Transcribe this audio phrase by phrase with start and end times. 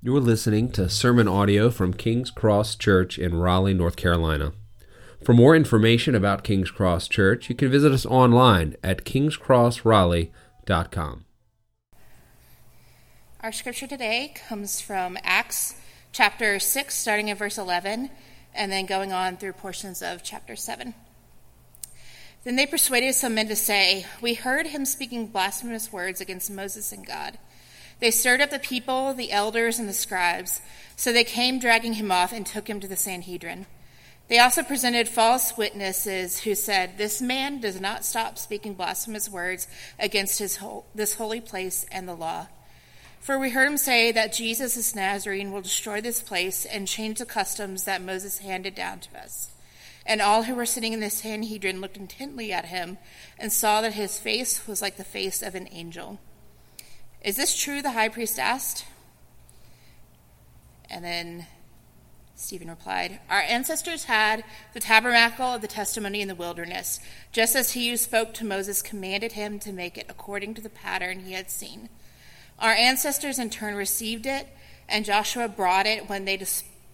[0.00, 4.52] You're listening to sermon audio from King's Cross Church in Raleigh, North Carolina.
[5.24, 11.24] For more information about King's Cross Church, you can visit us online at kingscrossraleigh.com.
[13.40, 15.74] Our scripture today comes from Acts
[16.12, 18.08] chapter 6, starting in verse 11,
[18.54, 20.94] and then going on through portions of chapter 7.
[22.44, 26.92] Then they persuaded some men to say, We heard him speaking blasphemous words against Moses
[26.92, 27.36] and God.
[28.00, 30.60] They stirred up the people, the elders, and the scribes.
[30.96, 33.66] So they came dragging him off and took him to the Sanhedrin.
[34.28, 39.68] They also presented false witnesses who said, This man does not stop speaking blasphemous words
[39.98, 40.58] against his
[40.94, 42.48] this holy place and the law.
[43.20, 47.18] For we heard him say that Jesus is Nazarene will destroy this place and change
[47.18, 49.50] the customs that Moses handed down to us.
[50.06, 52.98] And all who were sitting in the Sanhedrin looked intently at him
[53.38, 56.18] and saw that his face was like the face of an angel.
[57.22, 57.82] Is this true?
[57.82, 58.84] The high priest asked.
[60.90, 61.46] And then
[62.36, 67.00] Stephen replied, Our ancestors had the tabernacle of the testimony in the wilderness,
[67.32, 70.70] just as he who spoke to Moses commanded him to make it according to the
[70.70, 71.88] pattern he had seen.
[72.58, 74.48] Our ancestors in turn received it,
[74.88, 76.40] and Joshua brought it when they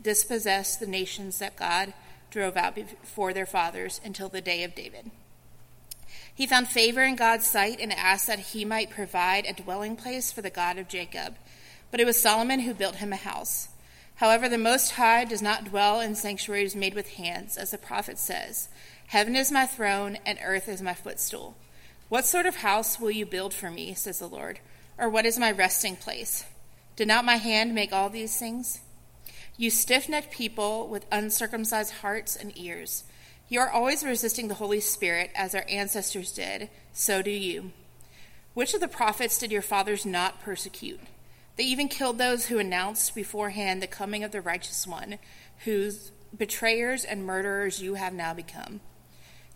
[0.03, 1.92] dispossessed the nations that God
[2.31, 5.11] drove out before their fathers until the day of David.
[6.34, 10.32] He found favor in God's sight and asked that he might provide a dwelling place
[10.32, 11.36] for the God of Jacob.
[11.91, 13.68] But it was Solomon who built him a house.
[14.16, 18.18] However, the Most High does not dwell in sanctuaries made with hands, as the prophet
[18.18, 18.68] says
[19.08, 21.56] Heaven is my throne, and earth is my footstool.
[22.08, 24.60] What sort of house will you build for me, says the Lord?
[24.98, 26.44] Or what is my resting place?
[26.96, 28.80] Did not my hand make all these things?
[29.56, 33.04] You stiff necked people with uncircumcised hearts and ears.
[33.48, 37.73] You are always resisting the Holy Spirit, as our ancestors did, so do you.
[38.55, 41.00] Which of the prophets did your fathers not persecute?
[41.56, 45.19] They even killed those who announced beforehand the coming of the righteous one,
[45.65, 48.81] whose betrayers and murderers you have now become.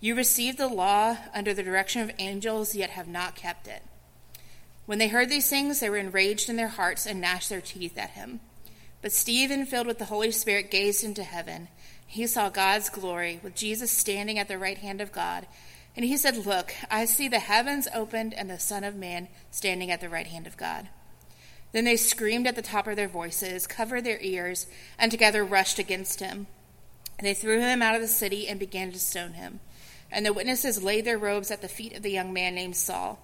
[0.01, 3.83] You received the law under the direction of angels, yet have not kept it.
[4.85, 7.97] When they heard these things, they were enraged in their hearts and gnashed their teeth
[7.99, 8.41] at him.
[9.01, 11.69] But Stephen, filled with the Holy Spirit, gazed into heaven
[12.11, 15.47] he saw God's glory with Jesus standing at the right hand of God.
[15.95, 19.91] And he said, Look, I see the heavens opened and the Son of Man standing
[19.91, 20.89] at the right hand of God.
[21.73, 24.67] Then they screamed at the top of their voices, covered their ears,
[24.99, 26.47] and together rushed against him.
[27.21, 29.61] They threw him out of the city and began to stone him.
[30.11, 33.19] And the witnesses laid their robes at the feet of the young man named Saul.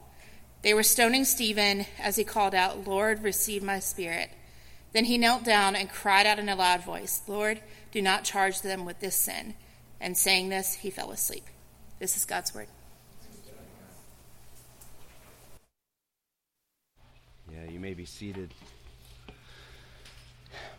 [0.60, 4.30] They were stoning Stephen as he called out, Lord, receive my spirit.
[4.94, 7.60] Then he knelt down and cried out in a loud voice, Lord,
[7.90, 9.54] do not charge them with this sin.
[10.00, 11.44] And saying this, he fell asleep.
[11.98, 12.68] This is God's word.
[17.52, 18.54] Yeah, you may be seated.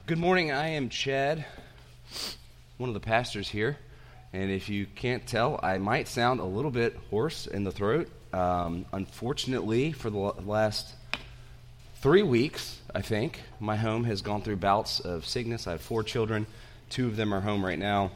[0.05, 0.49] Good morning.
[0.49, 1.43] I am Chad,
[2.77, 3.77] one of the pastors here.
[4.31, 8.09] And if you can't tell, I might sound a little bit hoarse in the throat.
[8.31, 10.93] Um, unfortunately, for the last
[12.05, 15.65] three weeks, I think, my home has gone through bouts of sickness.
[15.65, 16.45] I have four children.
[16.91, 18.11] Two of them are home right now.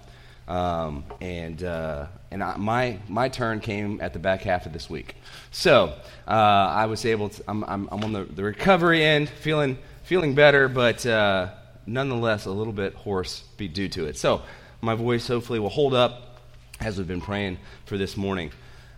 [0.47, 4.91] Um, and uh, and I, my my turn came at the back half of this
[4.91, 5.15] week,
[5.49, 5.95] so
[6.27, 7.43] uh, I was able to.
[7.47, 11.49] I'm, I'm, I'm on the, the, recovery end, feeling feeling better, but uh,
[11.87, 14.17] nonetheless a little bit hoarse due to it.
[14.17, 14.43] So
[14.81, 16.41] my voice hopefully will hold up
[16.79, 18.51] as we've been praying for this morning.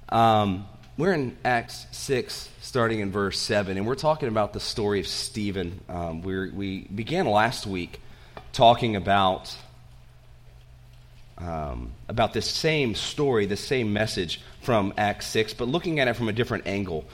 [0.09, 4.99] Um, we're in Acts six, starting in verse seven, and we're talking about the story
[4.99, 5.79] of Stephen.
[5.87, 8.01] Um, we began last week
[8.51, 9.55] talking about
[11.37, 16.15] um, about this same story, the same message from Acts 6, but looking at it
[16.15, 17.05] from a different angle.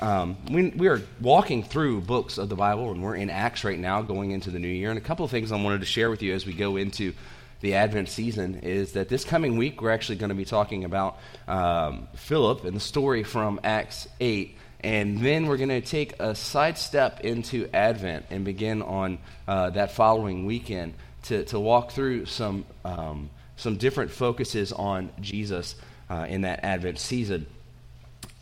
[0.00, 3.78] Um, we, we are walking through books of the Bible, and we're in Acts right
[3.78, 4.90] now, going into the new year.
[4.90, 7.14] And a couple of things I wanted to share with you as we go into
[7.62, 11.18] the Advent season is that this coming week we're actually going to be talking about
[11.48, 16.34] um, Philip and the story from Acts 8 and then we're going to take a
[16.34, 20.94] sidestep into Advent and begin on uh, that following weekend
[21.24, 25.76] to, to walk through some, um, some different focuses on Jesus
[26.10, 27.46] uh, in that Advent season.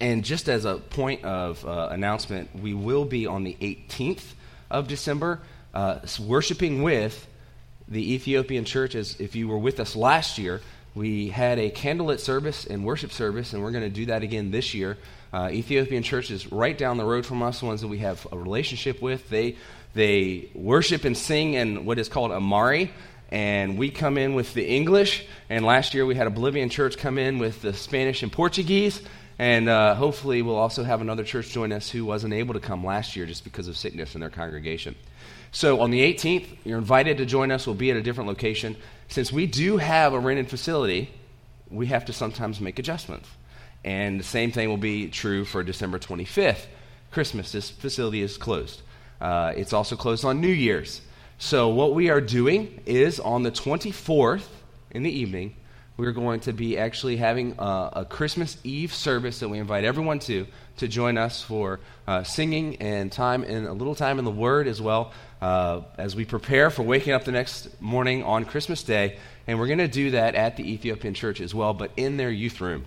[0.00, 4.32] And just as a point of uh, announcement, we will be on the 18th
[4.70, 5.40] of December
[5.75, 7.26] uh, worshiping with
[7.90, 8.94] the Ethiopian church.
[8.94, 10.60] As if you were with us last year,
[10.94, 14.50] we had a candlelit service and worship service, and we're going to do that again
[14.50, 14.96] this year.
[15.32, 18.38] Uh, Ethiopian Church is right down the road from us, ones that we have a
[18.38, 19.28] relationship with.
[19.28, 19.56] They,
[19.94, 22.90] they worship and sing in what is called Amharic,
[23.31, 25.25] and we come in with the English.
[25.48, 29.00] And last year we had a Bolivian church come in with the Spanish and Portuguese.
[29.38, 32.84] And uh, hopefully we'll also have another church join us who wasn't able to come
[32.84, 34.96] last year just because of sickness in their congregation.
[35.52, 37.67] So on the 18th, you're invited to join us.
[37.67, 38.76] We'll be at a different location.
[39.08, 41.11] Since we do have a rented facility,
[41.70, 43.29] we have to sometimes make adjustments.
[43.85, 46.67] And the same thing will be true for December 25th,
[47.11, 47.52] Christmas.
[47.52, 48.82] This facility is closed.
[49.20, 51.00] Uh, it's also closed on New Year's.
[51.38, 54.46] So, what we are doing is on the 24th
[54.91, 55.56] in the evening,
[55.96, 60.19] we're going to be actually having a, a Christmas Eve service that we invite everyone
[60.20, 60.46] to
[60.81, 64.67] to join us for uh, singing and time and a little time in the Word
[64.67, 69.19] as well uh, as we prepare for waking up the next morning on Christmas Day.
[69.47, 72.31] And we're going to do that at the Ethiopian Church as well, but in their
[72.31, 72.85] youth room.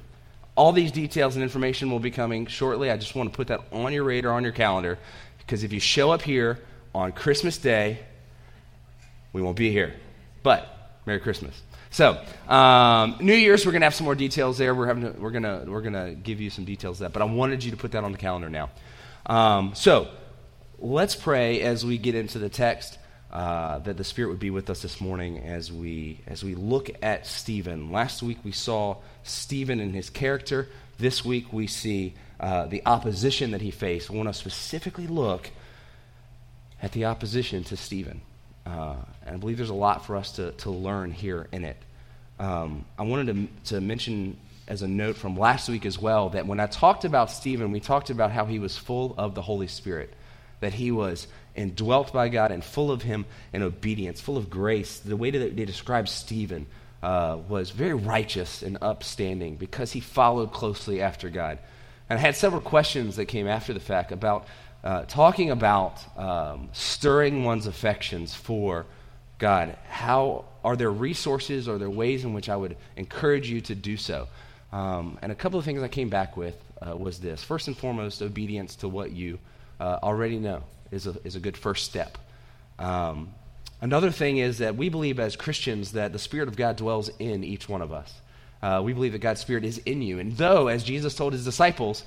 [0.56, 2.92] All these details and information will be coming shortly.
[2.92, 5.00] I just want to put that on your radar, on your calendar,
[5.40, 6.60] because if you show up here
[6.94, 8.00] on Christmas Day,
[9.32, 9.96] we won't be here.
[10.44, 10.74] But
[11.06, 11.62] Merry Christmas.
[11.94, 14.74] So, um, New Year's, we're going to have some more details there.
[14.74, 17.22] We're, having to, we're going to we're gonna give you some details of that, but
[17.22, 18.72] I wanted you to put that on the calendar now.
[19.28, 20.08] Um, so,
[20.80, 22.98] let's pray as we get into the text
[23.32, 26.90] uh, that the Spirit would be with us this morning as we, as we look
[27.04, 27.92] at Stephen.
[27.92, 30.70] Last week we saw Stephen and his character.
[30.98, 34.10] This week we see uh, the opposition that he faced.
[34.10, 35.52] I want to specifically look
[36.82, 38.22] at the opposition to Stephen.
[38.66, 38.96] Uh,
[39.26, 41.78] and I believe there's a lot for us to, to learn here in it.
[42.40, 44.38] Um, I wanted to, to mention
[44.68, 47.80] as a note from last week as well that when I talked about Stephen, we
[47.80, 50.14] talked about how he was full of the Holy Spirit,
[50.62, 55.00] that he was indwelt by God and full of Him in obedience, full of grace.
[55.00, 56.66] The way that they described Stephen
[57.02, 61.60] uh, was very righteous and upstanding because he followed closely after God.
[62.10, 64.48] And I had several questions that came after the fact about
[64.84, 68.86] uh, talking about um, stirring one's affections for
[69.40, 69.78] God.
[69.88, 71.68] How are there resources?
[71.68, 74.28] Are there ways in which I would encourage you to do so?
[74.72, 77.44] Um, and a couple of things I came back with uh, was this.
[77.44, 79.40] First and foremost, obedience to what you
[79.80, 82.18] uh, already know is a, is a good first step.
[82.80, 83.34] Um,
[83.82, 87.44] another thing is that we believe as Christians that the Spirit of God dwells in
[87.44, 88.14] each one of us.
[88.62, 90.20] Uh, we believe that God's Spirit is in you.
[90.20, 92.04] And though, as Jesus told his disciples,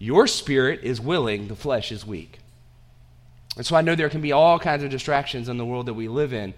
[0.00, 2.38] your spirit is willing, the flesh is weak.
[3.56, 5.94] And so I know there can be all kinds of distractions in the world that
[5.94, 6.54] we live in.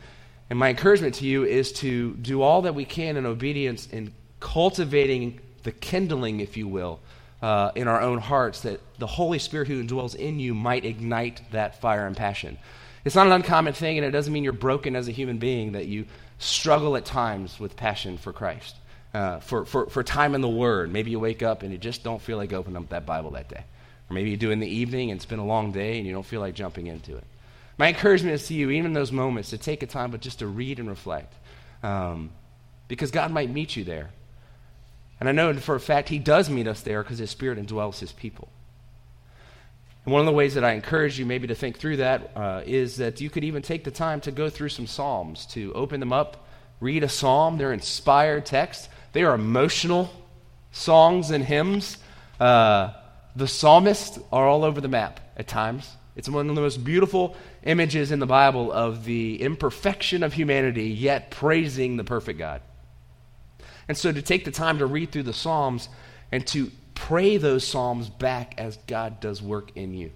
[0.48, 4.14] And my encouragement to you is to do all that we can in obedience in
[4.38, 7.00] cultivating the kindling, if you will,
[7.42, 11.42] uh, in our own hearts that the Holy Spirit who dwells in you might ignite
[11.50, 12.58] that fire and passion.
[13.04, 15.72] It's not an uncommon thing, and it doesn't mean you're broken as a human being
[15.72, 16.06] that you
[16.38, 18.76] struggle at times with passion for Christ
[19.14, 20.92] uh, for, for, for time in the Word.
[20.92, 23.48] Maybe you wake up and you just don't feel like opening up that Bible that
[23.48, 23.64] day.
[24.10, 26.12] Or maybe you do in the evening and it's been a long day and you
[26.12, 27.24] don't feel like jumping into it.
[27.78, 30.40] My encouragement is to you, even in those moments, to take a time but just
[30.40, 31.34] to read and reflect.
[31.82, 32.30] Um,
[32.88, 34.10] because God might meet you there.
[35.18, 37.98] And I know for a fact He does meet us there because His Spirit indwells
[37.98, 38.48] His people.
[40.04, 42.62] And one of the ways that I encourage you maybe to think through that uh,
[42.66, 46.00] is that you could even take the time to go through some Psalms, to open
[46.00, 46.46] them up,
[46.80, 47.56] read a Psalm.
[47.56, 48.88] They're inspired texts.
[49.12, 50.10] They are emotional
[50.72, 51.98] songs and hymns.
[52.40, 52.92] Uh,
[53.36, 55.96] the psalmists are all over the map at times.
[56.16, 60.88] It's one of the most beautiful images in the Bible of the imperfection of humanity,
[60.88, 62.60] yet praising the perfect God.
[63.88, 65.88] And so to take the time to read through the Psalms
[66.30, 70.10] and to pray those Psalms back as God does work in you.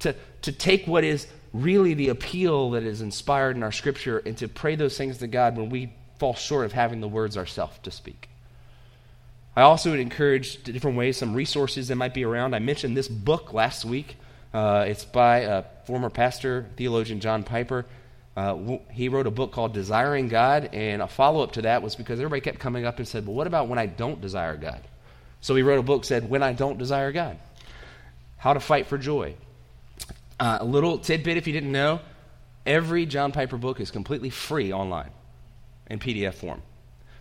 [0.00, 4.36] To, to take what is really the appeal that is inspired in our Scripture and
[4.38, 7.78] to pray those things to God when we fall short of having the words ourselves
[7.82, 8.28] to speak.
[9.56, 12.54] I also would encourage different ways, some resources that might be around.
[12.54, 14.16] I mentioned this book last week.
[14.52, 17.86] Uh, it's by a former pastor, theologian John Piper.
[18.36, 21.94] Uh, he wrote a book called Desiring God, and a follow up to that was
[21.94, 24.80] because everybody kept coming up and said, Well, what about when I don't desire God?
[25.40, 27.36] So he wrote a book said, When I Don't Desire God
[28.38, 29.34] How to Fight for Joy.
[30.40, 32.00] Uh, a little tidbit if you didn't know
[32.66, 35.10] every John Piper book is completely free online
[35.88, 36.62] in PDF form.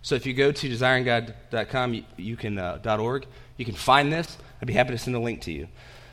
[0.01, 3.25] So if you go to desiringgod.com, you, you can, uh, .org,
[3.57, 4.37] you can find this.
[4.61, 5.67] I'd be happy to send a link to you.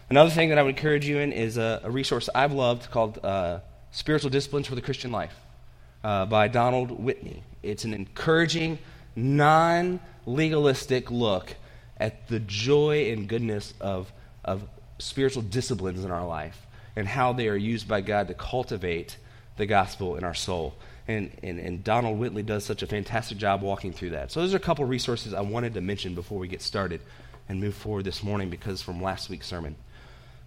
[0.09, 3.19] Another thing that I would encourage you in is a, a resource I've loved called
[3.25, 3.61] uh,
[3.93, 5.35] Spiritual Disciplines for the Christian Life
[6.03, 7.43] uh, by Donald Whitney.
[7.63, 8.79] It's an encouraging,
[9.17, 11.55] non legalistic look
[11.99, 14.13] at the joy and goodness of,
[14.45, 14.63] of
[14.99, 16.67] spiritual disciplines in our life
[16.97, 19.17] and how they are used by God to cultivate
[19.57, 20.75] the gospel in our soul.
[21.11, 24.31] And, and, and Donald Whitney does such a fantastic job walking through that.
[24.31, 27.01] So, those are a couple resources I wanted to mention before we get started
[27.49, 29.75] and move forward this morning because from last week's sermon.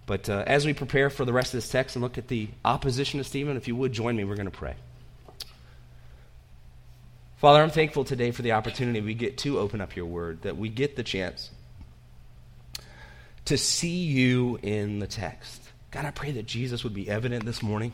[0.06, 2.48] But uh, as we prepare for the rest of this text and look at the
[2.64, 4.74] opposition to Stephen, if you would join me, we're going to pray.
[7.36, 10.56] Father, I'm thankful today for the opportunity we get to open up your word, that
[10.56, 11.50] we get the chance
[13.44, 15.60] to see you in the text.
[15.90, 17.92] God, I pray that Jesus would be evident this morning.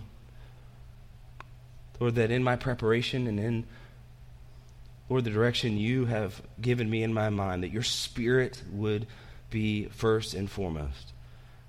[2.01, 3.67] Lord, that in my preparation and in,
[5.09, 9.07] Lord, the direction you have given me in my mind, that your spirit would
[9.51, 11.13] be first and foremost.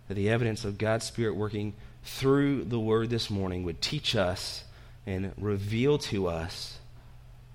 [0.07, 1.73] That the evidence of God's Spirit working
[2.03, 4.63] through the word this morning would teach us
[5.05, 6.79] and reveal to us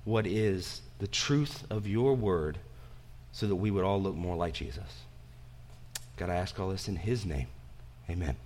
[0.05, 2.59] what is the truth of your word
[3.33, 5.03] so that we would all look more like Jesus.
[6.17, 7.49] God, I ask all this in his name.
[8.09, 8.37] Amen.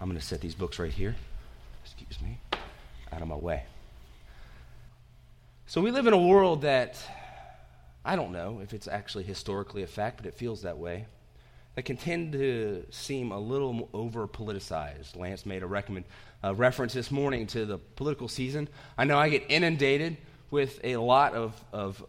[0.00, 1.16] I'm going to set these books right here.
[2.08, 2.38] Excuse me.
[3.12, 3.64] Out of my way.
[5.66, 6.98] So we live in a world that
[8.04, 11.06] I don't know if it's actually historically a fact, but it feels that way
[11.74, 15.16] that can tend to seem a little over politicized.
[15.16, 16.04] Lance made a recommend,
[16.42, 18.68] uh, reference this morning to the political season.
[18.96, 20.16] I know I get inundated
[20.50, 22.04] with a lot of, of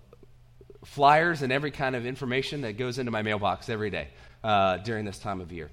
[0.85, 4.09] flyers and every kind of information that goes into my mailbox every day
[4.43, 5.69] uh, during this time of year.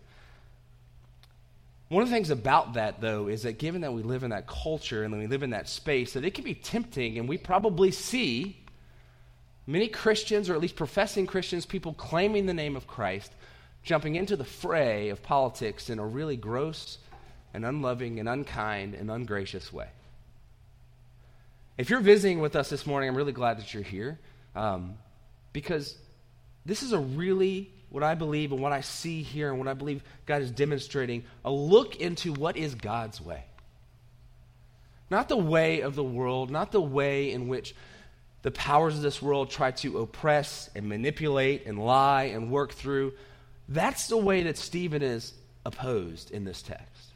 [1.95, 4.49] One of the things about that, though, is that given that we live in that
[4.49, 7.93] culture and we live in that space, that it can be tempting, and we probably
[7.93, 8.57] see
[9.65, 13.31] many Christians, or at least professing Christians, people claiming the name of Christ,
[13.85, 16.99] jumping into the fray of politics in a really gross
[17.55, 19.87] and unloving and unkind and ungracious way.
[21.79, 24.19] If you're visiting with us this morning, I'm really glad that you're here
[24.57, 24.95] um,
[25.53, 25.97] because
[26.67, 29.75] this is a really, what I believe and what I see here and what I
[29.75, 33.45] believe God is demonstrating, a look into what is God's way.
[35.11, 37.75] Not the way of the world, not the way in which
[38.43, 43.15] the powers of this world try to oppress and manipulate and lie and work through
[43.69, 45.33] that's the way that Stephen is
[45.65, 47.13] opposed in this text.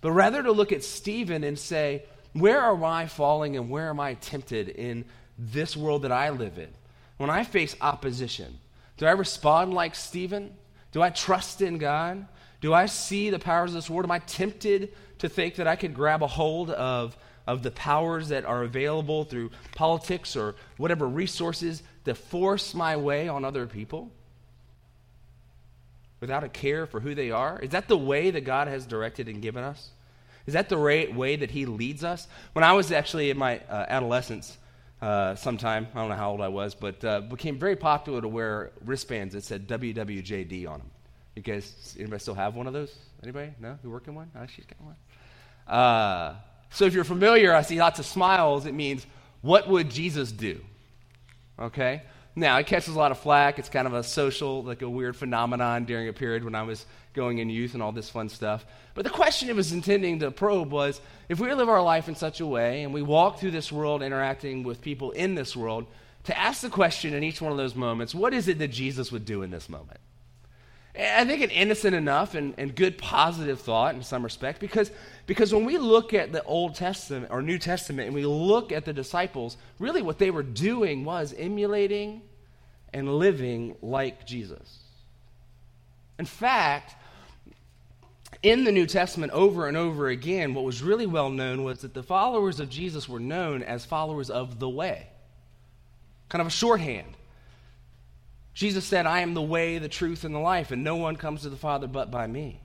[0.00, 4.00] But rather to look at Stephen and say, where am I falling and where am
[4.00, 5.04] I tempted in
[5.38, 6.68] this world that I live in?
[7.16, 8.58] When I face opposition,
[8.96, 10.54] do I respond like Stephen?
[10.92, 12.26] Do I trust in God?
[12.60, 14.04] Do I see the powers of this world?
[14.04, 18.28] Am I tempted to think that I could grab a hold of, of the powers
[18.28, 24.10] that are available through politics or whatever resources to force my way on other people?
[26.24, 27.60] without a care for who they are?
[27.60, 29.90] Is that the way that God has directed and given us?
[30.46, 32.26] Is that the right way that He leads us?
[32.54, 34.56] When I was actually in my uh, adolescence,
[35.00, 38.28] uh, sometime, I don't know how old I was, but uh, became very popular to
[38.28, 40.90] wear wristbands that said WWJD on them.
[41.36, 42.96] You guys, anybody still have one of those?
[43.22, 43.52] Anybody?
[43.60, 43.78] No?
[43.82, 44.30] You working one?
[44.36, 44.96] Oh, she's got one.
[45.66, 46.36] Uh,
[46.70, 48.66] so if you're familiar, I see lots of smiles.
[48.66, 49.06] It means,
[49.42, 50.60] what would Jesus do?
[51.58, 52.02] Okay?
[52.36, 53.58] Now, it catches a lot of flack.
[53.58, 56.84] It's kind of a social, like a weird phenomenon during a period when I was
[57.12, 58.66] going in youth and all this fun stuff.
[58.94, 62.16] But the question it was intending to probe was if we live our life in
[62.16, 65.86] such a way and we walk through this world interacting with people in this world,
[66.24, 69.12] to ask the question in each one of those moments, what is it that Jesus
[69.12, 70.00] would do in this moment?
[70.96, 74.92] I think an innocent enough and, and good positive thought in some respect because,
[75.26, 78.84] because when we look at the Old Testament or New Testament and we look at
[78.84, 82.22] the disciples, really what they were doing was emulating
[82.92, 84.78] and living like Jesus.
[86.16, 86.94] In fact,
[88.44, 91.92] in the New Testament, over and over again, what was really well known was that
[91.92, 95.08] the followers of Jesus were known as followers of the way.
[96.28, 97.16] Kind of a shorthand.
[98.54, 101.42] Jesus said, I am the way, the truth, and the life, and no one comes
[101.42, 102.60] to the Father but by me.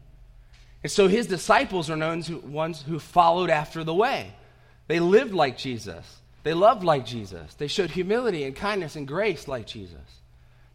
[0.84, 4.34] And so his disciples are known as ones who followed after the way.
[4.88, 6.20] They lived like Jesus.
[6.44, 7.54] They loved like Jesus.
[7.56, 9.98] They showed humility and kindness and grace like Jesus.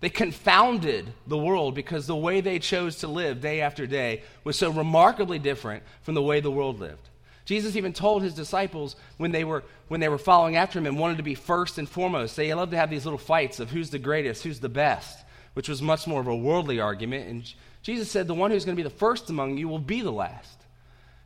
[0.00, 4.58] They confounded the world because the way they chose to live day after day was
[4.58, 7.08] so remarkably different from the way the world lived.
[7.44, 10.98] Jesus even told his disciples when they were when they were following after him and
[10.98, 12.36] wanted to be first and foremost.
[12.36, 15.68] They loved to have these little fights of who's the greatest, who's the best, which
[15.68, 17.28] was much more of a worldly argument.
[17.28, 20.00] And Jesus said, "The one who's going to be the first among you will be
[20.00, 20.58] the last."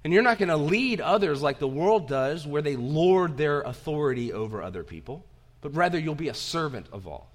[0.02, 3.60] And you're not going to lead others like the world does, where they lord their
[3.62, 5.24] authority over other people,
[5.60, 7.30] but rather you'll be a servant of all.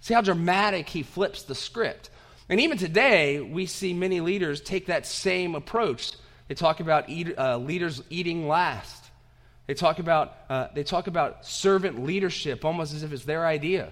[0.00, 2.10] See how dramatic he flips the script.
[2.48, 6.12] And even today, we see many leaders take that same approach
[6.48, 9.10] they talk about eat, uh, leaders eating last.
[9.66, 13.90] They talk about, uh, they talk about servant leadership almost as if it's their idea.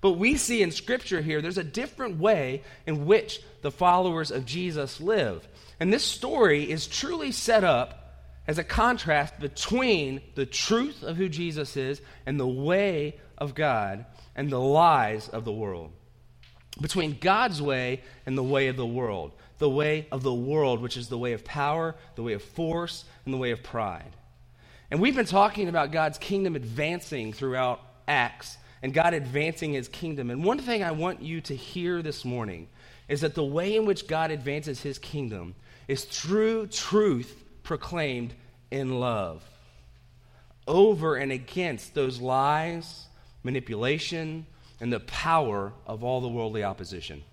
[0.00, 4.46] But we see in Scripture here, there's a different way in which the followers of
[4.46, 5.46] Jesus live.
[5.80, 7.98] And this story is truly set up
[8.46, 14.06] as a contrast between the truth of who Jesus is and the way of God
[14.34, 15.92] and the lies of the world.
[16.80, 20.96] Between God's way and the way of the world the way of the world, which
[20.96, 24.12] is the way of power, the way of force, and the way of pride.
[24.90, 30.30] And we've been talking about God's kingdom advancing throughout Acts and God advancing his kingdom.
[30.30, 32.68] And one thing I want you to hear this morning
[33.08, 35.54] is that the way in which God advances his kingdom
[35.88, 38.34] is through truth proclaimed
[38.70, 39.42] in love
[40.66, 43.06] over and against those lies,
[43.42, 44.46] manipulation,
[44.80, 47.24] and the power of all the worldly opposition.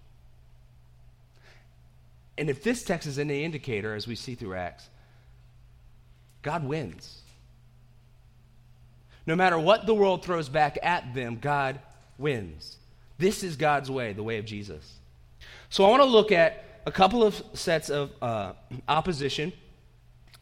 [2.37, 4.89] And if this text is any indicator, as we see through Acts,
[6.41, 7.21] God wins.
[9.25, 11.79] No matter what the world throws back at them, God
[12.17, 12.77] wins.
[13.17, 14.99] This is God's way, the way of Jesus.
[15.69, 18.53] So I want to look at a couple of sets of uh,
[18.87, 19.51] opposition.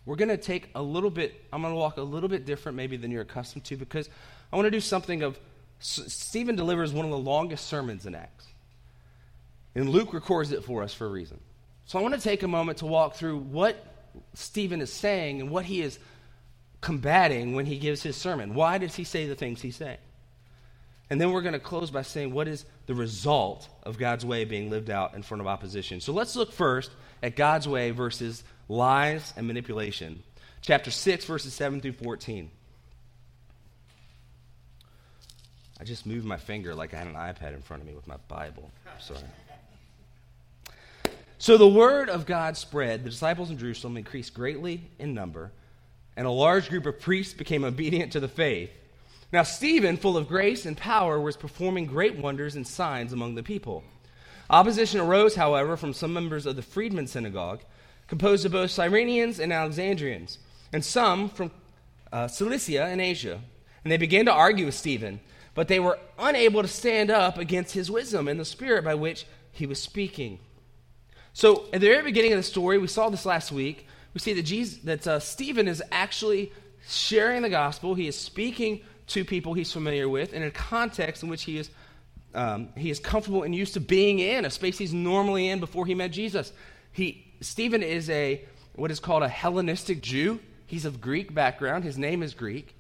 [0.05, 2.75] We're going to take a little bit, I'm going to walk a little bit different
[2.75, 4.09] maybe than you're accustomed to because
[4.51, 5.39] I want to do something of,
[5.79, 8.47] Stephen delivers one of the longest sermons in Acts.
[9.75, 11.39] And Luke records it for us for a reason.
[11.93, 13.77] So I want to take a moment to walk through what
[14.33, 15.99] Stephen is saying and what he is
[16.81, 18.55] combating when he gives his sermon.
[18.55, 19.99] Why does he say the things he's saying?
[21.11, 24.43] And then we're going to close by saying what is the result of God's way
[24.43, 26.01] being lived out in front of opposition.
[26.01, 26.89] So let's look first
[27.21, 30.23] at God's way versus lies and manipulation.
[30.63, 32.49] Chapter 6, verses 7 through 14.
[35.79, 38.07] I just moved my finger like I had an iPad in front of me with
[38.07, 38.71] my Bible.
[38.99, 39.19] Sorry.
[41.43, 43.03] So the word of God spread.
[43.03, 45.51] The disciples in Jerusalem increased greatly in number,
[46.15, 48.69] and a large group of priests became obedient to the faith.
[49.33, 53.43] Now, Stephen, full of grace and power, was performing great wonders and signs among the
[53.43, 53.83] people.
[54.49, 57.61] Opposition arose, however, from some members of the freedmen synagogue,
[58.07, 60.37] composed of both Cyrenians and Alexandrians,
[60.71, 61.51] and some from
[62.13, 63.41] uh, Cilicia and Asia.
[63.83, 65.19] And they began to argue with Stephen,
[65.55, 69.25] but they were unable to stand up against his wisdom and the spirit by which
[69.51, 70.39] he was speaking.
[71.33, 73.87] So, at the very beginning of the story, we saw this last week.
[74.13, 76.51] We see that, Jesus, that uh, Stephen is actually
[76.87, 77.95] sharing the gospel.
[77.95, 81.69] He is speaking to people he's familiar with in a context in which he is,
[82.35, 85.85] um, he is comfortable and used to being in, a space he's normally in before
[85.85, 86.53] he met Jesus.
[86.91, 90.39] He, Stephen is a what is called a Hellenistic Jew.
[90.65, 91.83] He's of Greek background.
[91.83, 92.75] His name is Greek.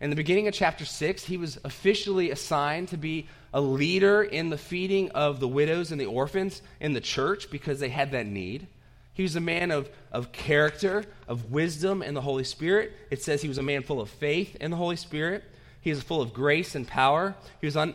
[0.00, 4.50] In the beginning of chapter 6, he was officially assigned to be a leader in
[4.50, 8.26] the feeding of the widows and the orphans in the church because they had that
[8.26, 8.68] need.
[9.12, 12.92] He was a man of, of character, of wisdom, and the Holy Spirit.
[13.10, 15.42] It says he was a man full of faith in the Holy Spirit.
[15.80, 17.34] He was full of grace and power.
[17.60, 17.94] He was on,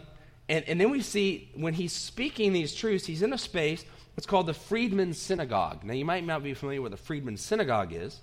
[0.50, 3.86] and, and then we see when he's speaking these truths, he's in a space
[4.16, 5.84] what's called the Freedmen's Synagogue.
[5.84, 8.20] Now, you might not be familiar with the Freedmen's Synagogue is,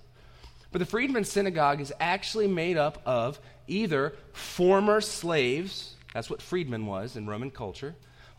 [0.73, 6.87] but the Freedmen's Synagogue is actually made up of either former slaves, that's what freedman
[6.87, 7.95] was in Roman culture,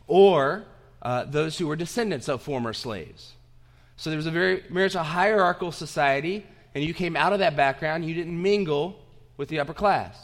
[0.07, 0.65] or
[1.01, 3.33] uh, those who were descendants of former slaves.
[3.97, 7.39] So there was a very, very much a hierarchical society, and you came out of
[7.39, 8.99] that background, you didn't mingle
[9.37, 10.17] with the upper class.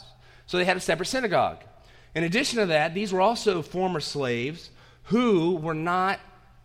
[0.46, 1.58] So they had a separate synagogue.
[2.14, 4.70] In addition to that, these were also former slaves
[5.04, 6.20] who were not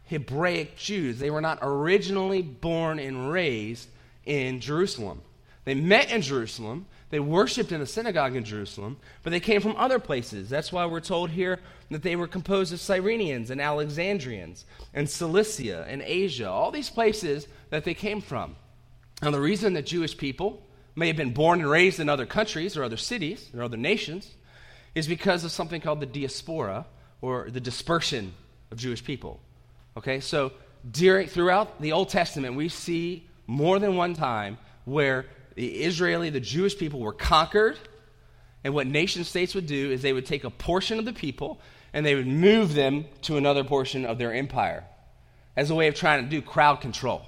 [0.05, 1.19] Hebraic Jews.
[1.19, 3.89] They were not originally born and raised
[4.25, 5.21] in Jerusalem.
[5.65, 9.75] They met in Jerusalem, they worshiped in the synagogue in Jerusalem, but they came from
[9.77, 10.49] other places.
[10.49, 11.59] That's why we're told here
[11.91, 17.47] that they were composed of Cyrenians and Alexandrians and Cilicia and Asia, all these places
[17.69, 18.55] that they came from.
[19.21, 22.75] Now, the reason that Jewish people may have been born and raised in other countries
[22.75, 24.31] or other cities or other nations
[24.95, 26.85] is because of something called the diaspora
[27.21, 28.33] or the dispersion
[28.71, 29.39] of Jewish people.
[29.95, 30.51] Okay, so
[30.89, 36.39] during, throughout the Old Testament, we see more than one time where the Israeli, the
[36.39, 37.77] Jewish people were conquered.
[38.63, 41.59] And what nation states would do is they would take a portion of the people
[41.91, 44.85] and they would move them to another portion of their empire
[45.55, 47.23] as a way of trying to do crowd control.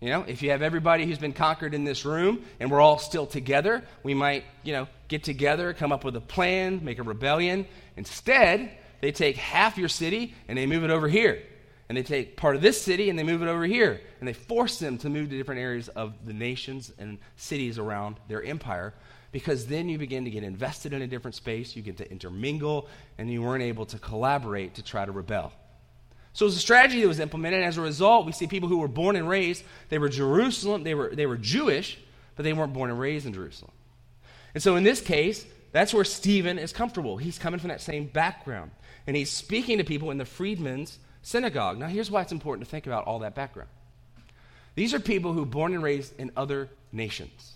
[0.00, 2.98] You know, if you have everybody who's been conquered in this room and we're all
[2.98, 7.02] still together, we might, you know, get together, come up with a plan, make a
[7.02, 7.66] rebellion.
[7.96, 8.70] Instead,
[9.02, 11.42] they take half your city and they move it over here
[11.90, 14.00] and they take part of this city and they move it over here.
[14.20, 18.20] And they force them to move to different areas of the nations and cities around
[18.28, 18.94] their empire
[19.32, 22.86] because then you begin to get invested in a different space, you get to intermingle,
[23.18, 25.52] and you weren't able to collaborate to try to rebel.
[26.32, 28.68] So it was a strategy that was implemented, and as a result, we see people
[28.68, 31.98] who were born and raised, they were Jerusalem, they were, they were Jewish,
[32.36, 33.72] but they weren't born and raised in Jerusalem.
[34.54, 37.16] And so in this case, that's where Stephen is comfortable.
[37.16, 38.70] He's coming from that same background.
[39.08, 41.78] And he's speaking to people in the freedmen's synagogue.
[41.78, 43.70] Now, here's why it's important to think about all that background.
[44.74, 47.52] These are people who were born and raised in other nations.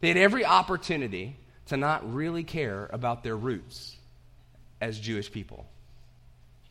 [0.00, 1.36] They had every opportunity
[1.66, 3.96] to not really care about their roots
[4.80, 5.66] as Jewish people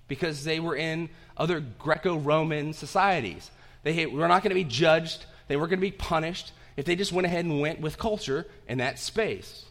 [0.08, 3.50] because they were in other Greco Roman societies.
[3.84, 6.96] They were not going to be judged, they weren't going to be punished if they
[6.96, 9.66] just went ahead and went with culture in that space.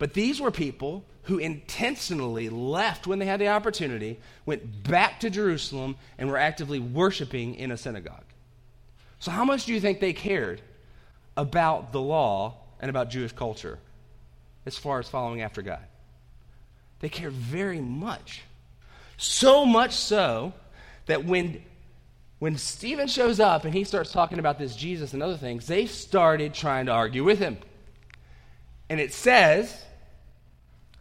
[0.00, 5.30] But these were people who intentionally left when they had the opportunity, went back to
[5.30, 8.24] Jerusalem, and were actively worshiping in a synagogue.
[9.20, 10.60] So, how much do you think they cared
[11.36, 13.78] about the law and about Jewish culture
[14.66, 15.84] as far as following after God.
[17.00, 18.42] They cared very much.
[19.16, 20.52] So much so
[21.06, 21.62] that when,
[22.38, 25.86] when Stephen shows up and he starts talking about this Jesus and other things, they
[25.86, 27.58] started trying to argue with him.
[28.88, 29.82] And it says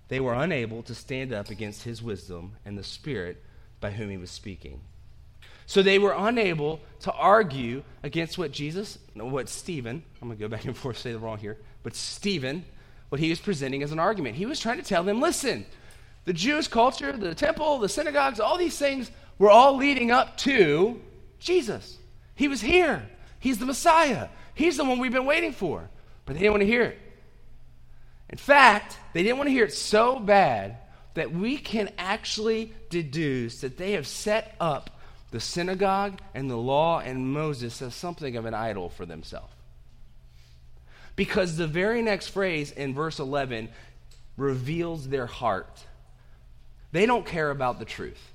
[0.09, 3.43] they were unable to stand up against his wisdom and the spirit
[3.79, 4.81] by whom he was speaking.
[5.65, 10.49] So they were unable to argue against what Jesus, what Stephen, I'm going to go
[10.49, 12.65] back and forth, say the wrong here, but Stephen,
[13.09, 14.35] what he was presenting as an argument.
[14.35, 15.65] He was trying to tell them listen,
[16.25, 20.99] the Jewish culture, the temple, the synagogues, all these things were all leading up to
[21.39, 21.97] Jesus.
[22.35, 23.07] He was here.
[23.39, 24.27] He's the Messiah.
[24.53, 25.89] He's the one we've been waiting for.
[26.25, 26.99] But they didn't want to hear it.
[28.29, 30.77] In fact, they didn't want to hear it so bad
[31.15, 34.89] that we can actually deduce that they have set up
[35.31, 39.53] the synagogue and the law and Moses as something of an idol for themselves.
[41.15, 43.69] Because the very next phrase in verse 11
[44.37, 45.83] reveals their heart.
[46.91, 48.31] They don't care about the truth,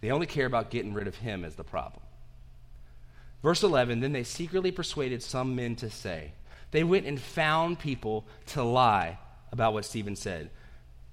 [0.00, 2.02] they only care about getting rid of him as the problem.
[3.42, 6.32] Verse 11 Then they secretly persuaded some men to say,
[6.74, 9.16] they went and found people to lie
[9.52, 10.50] about what Stephen said.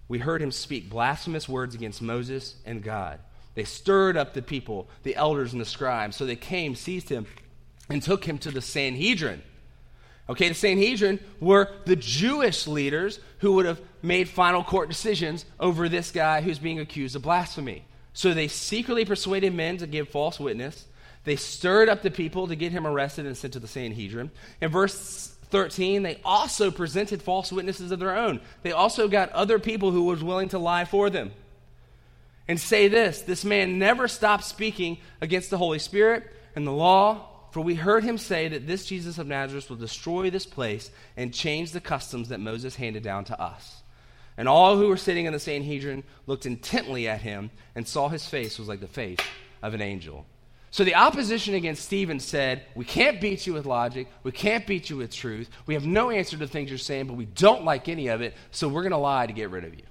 [0.08, 3.19] We heard him speak blasphemous words against Moses and God.
[3.54, 6.15] They stirred up the people, the elders and the scribes.
[6.15, 7.28] So they came, seized him,
[7.91, 9.43] and took him to the Sanhedrin.
[10.28, 15.88] Okay, the Sanhedrin were the Jewish leaders who would have made final court decisions over
[15.88, 17.86] this guy who's being accused of blasphemy.
[18.13, 20.88] So they secretly persuaded men to give false witness.
[21.24, 24.32] They stirred up the people to get him arrested and sent to the Sanhedrin.
[24.60, 28.40] In verse 13, they also presented false witnesses of their own.
[28.64, 31.32] They also got other people who was willing to lie for them.
[32.48, 36.24] And say this this man never stopped speaking against the Holy Spirit
[36.56, 40.30] and the law, for we heard him say that this Jesus of Nazareth will destroy
[40.30, 43.82] this place and change the customs that Moses handed down to us.
[44.38, 48.26] And all who were sitting in the Sanhedrin looked intently at him and saw his
[48.26, 49.20] face was like the face
[49.62, 50.26] of an angel.
[50.72, 54.08] So the opposition against Stephen said, We can't beat you with logic.
[54.24, 55.50] We can't beat you with truth.
[55.66, 58.34] We have no answer to things you're saying, but we don't like any of it,
[58.52, 59.84] so we're going to lie to get rid of you.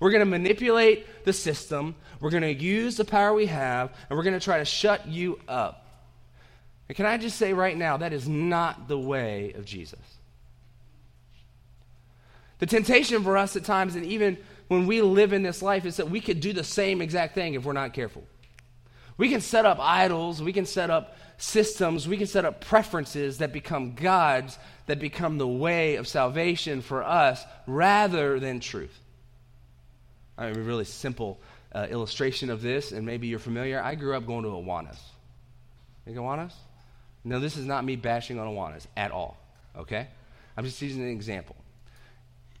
[0.00, 1.94] We're going to manipulate the system.
[2.20, 5.06] We're going to use the power we have, and we're going to try to shut
[5.06, 5.86] you up.
[6.88, 10.00] And can I just say right now, that is not the way of Jesus.
[12.58, 15.96] The temptation for us at times, and even when we live in this life, is
[15.96, 18.24] that we could do the same exact thing if we're not careful.
[19.18, 23.38] We can set up idols, we can set up systems, we can set up preferences
[23.38, 28.98] that become gods, that become the way of salvation for us rather than truth.
[30.38, 31.40] I mean, a really simple
[31.74, 33.82] uh, illustration of this, and maybe you're familiar.
[33.82, 34.98] I grew up going to Awanas.
[36.06, 36.52] You Awanas?
[37.24, 39.36] No, this is not me bashing on Awanas at all,
[39.76, 40.08] okay?
[40.56, 41.56] I'm just using an example.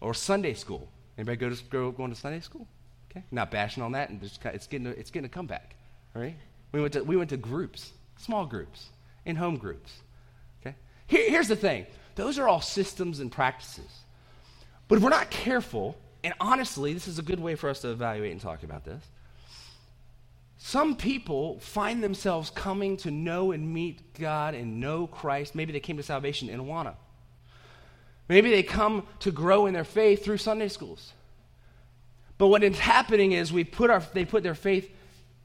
[0.00, 0.88] Or Sunday school.
[1.16, 2.66] Anybody go to go, going to Sunday school?
[3.10, 5.76] Okay, not bashing on that, and just, it's getting a, it's getting a comeback.
[6.16, 6.36] Right?
[6.72, 8.88] We went to, we went to groups, small groups,
[9.24, 9.92] in home groups.
[10.60, 10.74] Okay?
[11.06, 14.00] Here, here's the thing those are all systems and practices.
[14.88, 17.90] But if we're not careful, and honestly, this is a good way for us to
[17.90, 19.04] evaluate and talk about this.
[20.58, 25.54] Some people find themselves coming to know and meet God and know Christ.
[25.54, 26.94] Maybe they came to salvation in Awana.
[28.28, 31.12] Maybe they come to grow in their faith through Sunday schools.
[32.38, 34.90] But what is happening is we put our, they put their faith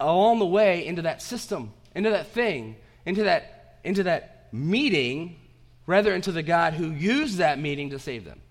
[0.01, 5.37] along the way into that system, into that thing, into that, into that meeting,
[5.85, 8.41] rather into the God who used that meeting to save them.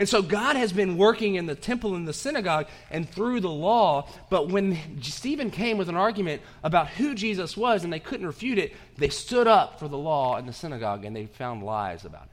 [0.00, 3.50] And so God has been working in the temple and the synagogue and through the
[3.50, 4.08] law.
[4.30, 8.56] But when Stephen came with an argument about who Jesus was and they couldn't refute
[8.56, 12.24] it, they stood up for the law in the synagogue and they found lies about
[12.24, 12.30] it.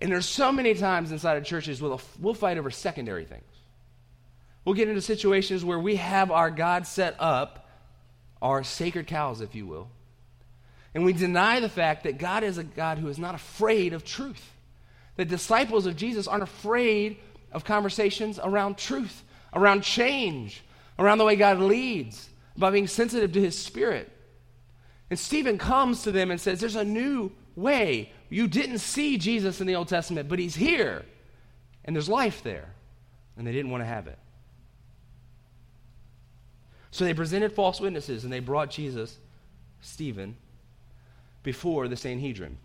[0.00, 3.44] And there's so many times inside of churches we'll, we'll fight over secondary things.
[4.66, 7.70] We'll get into situations where we have our God set up,
[8.42, 9.88] our sacred cows, if you will,
[10.92, 14.04] and we deny the fact that God is a God who is not afraid of
[14.04, 14.52] truth.
[15.14, 17.18] The disciples of Jesus aren't afraid
[17.52, 19.22] of conversations around truth,
[19.54, 20.64] around change,
[20.98, 24.10] around the way God leads, about being sensitive to his spirit.
[25.10, 28.10] And Stephen comes to them and says, There's a new way.
[28.30, 31.04] You didn't see Jesus in the Old Testament, but he's here.
[31.84, 32.74] And there's life there.
[33.36, 34.18] And they didn't want to have it.
[36.90, 39.18] So they presented false witnesses and they brought Jesus,
[39.80, 40.36] Stephen,
[41.42, 42.58] before the Sanhedrin.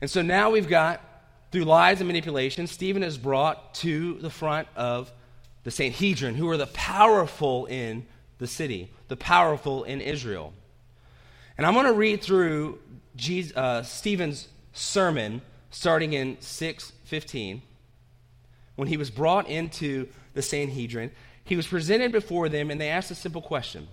[0.00, 1.02] And so now we've got,
[1.50, 5.12] through lies and manipulation, Stephen is brought to the front of
[5.64, 8.06] the Sanhedrin, who are the powerful in
[8.38, 10.52] the city, the powerful in Israel.
[11.56, 12.78] And I'm going to read through
[13.16, 17.62] Jesus, uh, Stephen's sermon starting in 615.
[18.76, 21.10] When he was brought into the Sanhedrin,
[21.48, 23.88] he was presented before them and they asked a simple question.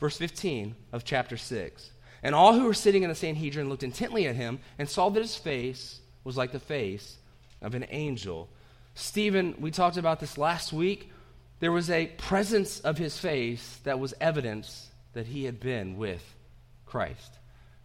[0.00, 1.90] Verse 15 of chapter 6.
[2.22, 5.20] And all who were sitting in the Sanhedrin looked intently at him and saw that
[5.20, 7.16] his face was like the face
[7.62, 8.48] of an angel.
[8.94, 11.10] Stephen, we talked about this last week.
[11.60, 16.22] There was a presence of his face that was evidence that he had been with
[16.86, 17.38] Christ.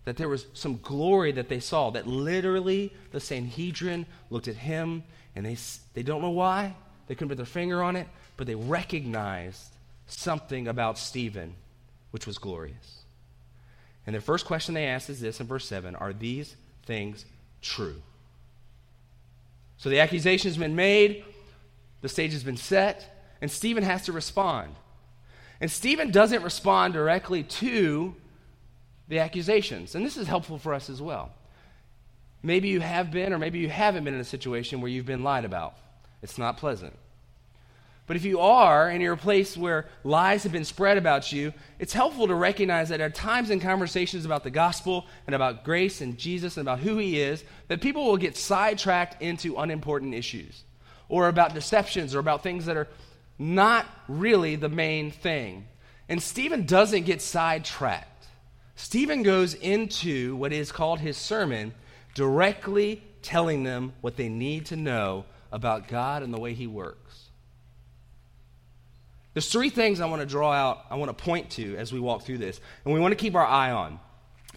[0.06, 5.04] That there was some glory that they saw, that literally the Sanhedrin looked at him
[5.36, 5.58] and they,
[5.94, 6.76] they don't know why,
[7.08, 9.70] they couldn't put their finger on it, but they recognized
[10.08, 11.56] something about Stephen
[12.12, 13.04] which was glorious.
[14.08, 17.26] And the first question they asked is this in verse 7 Are these things
[17.62, 18.02] true?
[19.78, 21.26] So the accusation has been made,
[22.02, 24.76] the stage has been set, and Stephen has to respond.
[25.60, 28.16] And Stephen doesn't respond directly to
[29.08, 29.96] the accusations.
[29.96, 31.32] And this is helpful for us as well.
[32.42, 35.24] Maybe you have been, or maybe you haven't been in a situation where you've been
[35.24, 35.76] lied about.
[36.22, 36.96] It's not pleasant.
[38.08, 41.54] But if you are, and you're a place where lies have been spread about you,
[41.80, 46.02] it's helpful to recognize that at times in conversations about the gospel and about grace
[46.02, 50.64] and Jesus and about who he is, that people will get sidetracked into unimportant issues
[51.10, 52.88] or about deceptions or about things that are
[53.40, 55.68] not really the main thing.
[56.08, 58.28] And Stephen doesn't get sidetracked.
[58.76, 61.74] Stephen goes into what is called his sermon,
[62.14, 67.25] directly telling them what they need to know about God and the way he works.
[69.36, 72.00] There's three things I want to draw out, I want to point to as we
[72.00, 72.62] walk through this.
[72.86, 74.00] And we want to keep our eye on.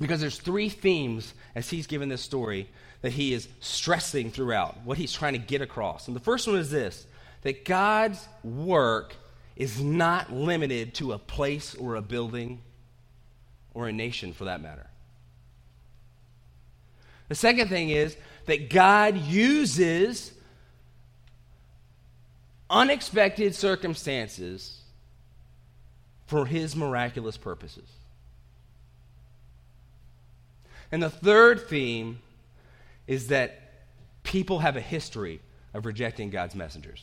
[0.00, 2.68] Because there's three themes as he's given this story
[3.02, 6.06] that he is stressing throughout, what he's trying to get across.
[6.06, 7.06] And the first one is this
[7.42, 9.16] that God's work
[9.56, 12.60] is not limited to a place or a building
[13.74, 14.86] or a nation for that matter.
[17.28, 20.32] The second thing is that God uses
[22.70, 24.80] unexpected circumstances
[26.26, 27.88] for his miraculous purposes.
[30.92, 32.20] And the third theme
[33.06, 33.60] is that
[34.22, 35.40] people have a history
[35.74, 37.02] of rejecting God's messengers.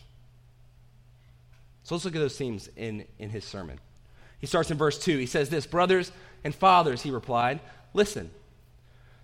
[1.84, 3.80] So let's look at those themes in, in his sermon.
[4.40, 5.18] He starts in verse 2.
[5.18, 6.12] He says this Brothers
[6.44, 7.60] and fathers, he replied,
[7.94, 8.32] listen.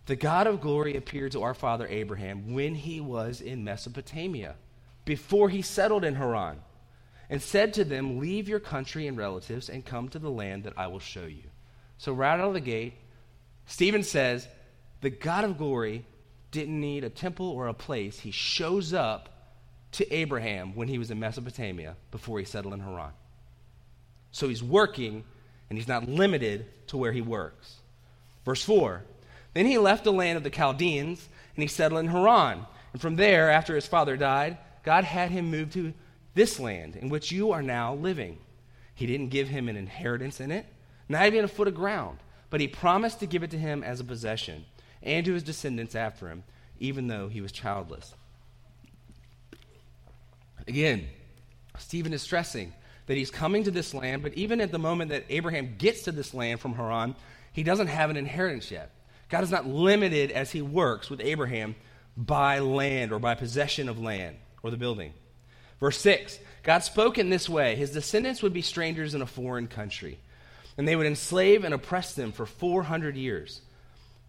[0.08, 4.56] The God of glory appeared to our father Abraham when he was in Mesopotamia,
[5.06, 6.60] before he settled in Haran,
[7.30, 10.74] and said to them, Leave your country and relatives and come to the land that
[10.78, 11.44] I will show you.
[11.98, 12.94] So, right out of the gate,
[13.66, 14.48] Stephen says,
[15.00, 16.06] The God of glory
[16.52, 18.20] didn't need a temple or a place.
[18.20, 19.30] He shows up
[19.94, 23.14] to Abraham when he was in Mesopotamia before he settled in Haran.
[24.32, 25.24] So he's working,
[25.70, 27.78] and he's not limited to where he works.
[28.46, 29.04] Verse 4
[29.54, 32.66] Then he left the land of the Chaldeans, and he settled in Haran.
[32.92, 35.94] And from there, after his father died, God had him move to
[36.34, 38.40] this land in which you are now living.
[38.96, 40.66] He didn't give him an inheritance in it,
[41.10, 44.00] not even a foot of ground, but he promised to give it to him as
[44.00, 44.66] a possession
[45.04, 46.44] and to his descendants after him,
[46.80, 48.14] even though he was childless.
[50.68, 51.08] Again,
[51.78, 52.74] Stephen is stressing
[53.08, 56.12] that he's coming to this land, but even at the moment that Abraham gets to
[56.12, 57.16] this land from Haran,
[57.52, 58.92] he doesn't have an inheritance yet.
[59.30, 61.76] God is not limited as he works with Abraham
[62.16, 65.14] by land or by possession of land or the building.
[65.80, 69.68] Verse 6 God spoke in this way His descendants would be strangers in a foreign
[69.68, 70.20] country,
[70.78, 73.62] and they would enslave and oppress them for 400 years.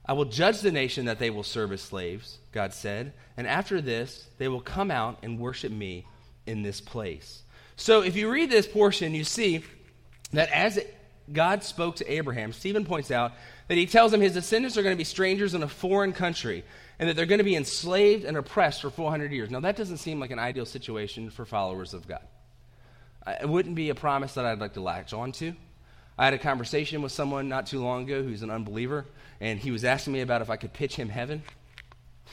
[0.05, 3.81] I will judge the nation that they will serve as slaves, God said, and after
[3.81, 6.07] this, they will come out and worship me
[6.45, 7.43] in this place.
[7.77, 9.63] So if you read this portion, you see
[10.33, 10.81] that as
[11.33, 13.33] God spoke to Abraham, Stephen points out
[13.69, 16.65] that he tells him his descendants are going to be strangers in a foreign country
[16.99, 19.51] and that they're going to be enslaved and oppressed for 400 years.
[19.51, 22.23] Now, that doesn't seem like an ideal situation for followers of God.
[23.27, 25.55] It wouldn't be a promise that I'd like to latch on to.
[26.19, 29.07] I had a conversation with someone not too long ago who's an unbeliever,
[29.41, 31.43] and he was asking me about if I could pitch him heaven.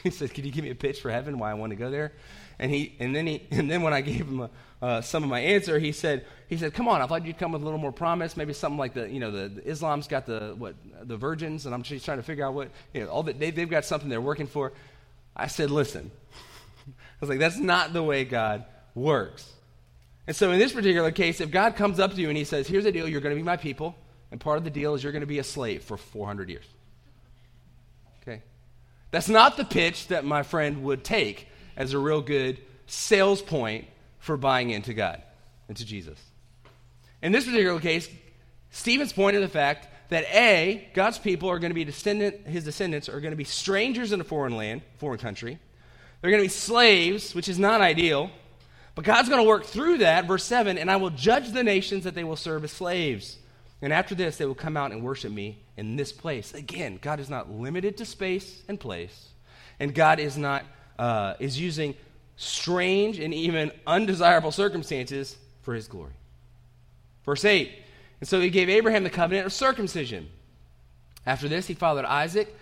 [0.03, 1.39] He said, "Could you give me a pitch for heaven?
[1.39, 2.13] Why I want to go there?"
[2.57, 4.49] And he, and then he, and then when I gave him a,
[4.81, 7.51] uh, some of my answer, he said, he said, "Come on, I thought you'd come
[7.51, 8.37] with a little more promise.
[8.37, 11.75] Maybe something like the, you know, the, the Islam's got the what the virgins, and
[11.75, 14.09] I'm just trying to figure out what, you know, all that they, they've got something
[14.09, 14.71] they're working for."
[15.35, 16.11] I said, "Listen,"
[16.87, 18.63] I was like, "That's not the way God
[18.95, 19.51] works."
[20.27, 22.65] And so in this particular case, if God comes up to you and He says,
[22.65, 23.97] "Here's the deal: you're going to be my people,
[24.31, 26.65] and part of the deal is you're going to be a slave for 400 years."
[28.23, 28.43] Okay,
[29.11, 33.85] that's not the pitch that my friend would take as a real good sales point
[34.19, 35.21] for buying into God
[35.67, 36.19] and to Jesus.
[37.21, 38.09] In this particular case,
[38.71, 42.63] Stephen's pointing to the fact that A, God's people are going to be descendant, his
[42.63, 45.59] descendants are going to be strangers in a foreign land, foreign country.
[46.21, 48.29] They're going to be slaves, which is not ideal.
[48.95, 52.03] But God's going to work through that, verse 7, and I will judge the nations
[52.03, 53.37] that they will serve as slaves.
[53.81, 56.53] And after this, they will come out and worship me in this place.
[56.53, 59.29] Again, God is not limited to space and place,
[59.79, 60.65] and God is not
[60.97, 61.95] uh, is using
[62.39, 66.13] strange and even undesirable circumstances for His glory.
[67.25, 67.71] Verse 8.
[68.21, 70.29] And so He gave Abraham the covenant of circumcision.
[71.25, 72.55] After this, He fathered Isaac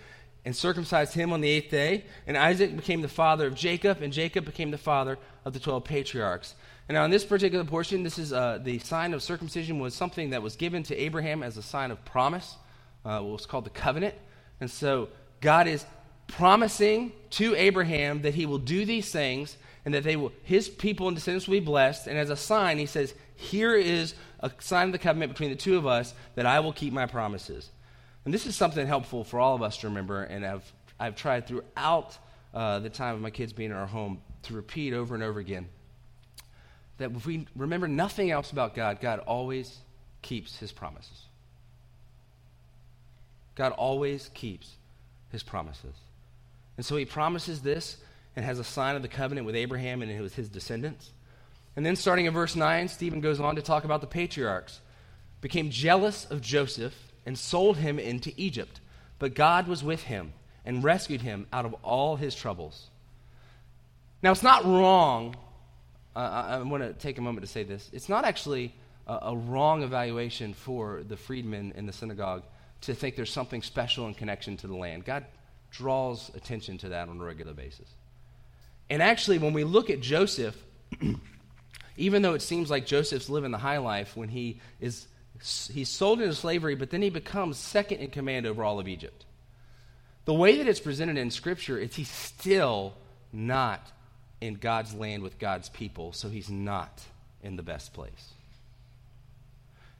[0.44, 2.04] and circumcised him on the eighth day.
[2.26, 5.84] And Isaac became the father of Jacob, and Jacob became the father of the 12
[5.84, 6.54] patriarchs.
[6.88, 10.30] And now, in this particular portion, this is uh, the sign of circumcision was something
[10.30, 12.56] that was given to Abraham as a sign of promise,
[13.04, 14.14] uh, what was called the covenant.
[14.58, 15.08] And so,
[15.42, 15.84] God is
[16.28, 19.56] promising to Abraham that he will do these things
[19.88, 22.08] and that they will, his people and descendants will be blessed.
[22.08, 25.56] And as a sign, he says, Here is a sign of the covenant between the
[25.56, 27.70] two of us that I will keep my promises.
[28.26, 30.70] And this is something helpful for all of us to remember, and I've,
[31.00, 32.18] I've tried throughout
[32.52, 35.40] uh, the time of my kids being in our home to repeat over and over
[35.40, 35.70] again
[36.98, 39.78] that if we remember nothing else about God, God always
[40.20, 41.22] keeps his promises.
[43.54, 44.74] God always keeps
[45.30, 45.94] his promises.
[46.76, 47.96] And so he promises this
[48.38, 51.10] and has a sign of the covenant with Abraham and with his descendants.
[51.74, 54.78] And then starting in verse 9, Stephen goes on to talk about the patriarchs.
[55.40, 56.94] Became jealous of Joseph
[57.26, 58.80] and sold him into Egypt.
[59.18, 62.90] But God was with him and rescued him out of all his troubles.
[64.22, 65.34] Now, it's not wrong.
[66.14, 67.90] Uh, I, I want to take a moment to say this.
[67.92, 68.72] It's not actually
[69.08, 72.44] a, a wrong evaluation for the freedmen in the synagogue
[72.82, 75.04] to think there's something special in connection to the land.
[75.04, 75.24] God
[75.72, 77.88] draws attention to that on a regular basis.
[78.90, 80.56] And actually, when we look at Joseph,
[81.96, 85.06] even though it seems like Joseph's living the high life when he is
[85.40, 89.24] he's sold into slavery, but then he becomes second in command over all of Egypt.
[90.24, 92.94] The way that it's presented in Scripture is he's still
[93.32, 93.92] not
[94.40, 97.02] in God's land with God's people, so he's not
[97.42, 98.32] in the best place.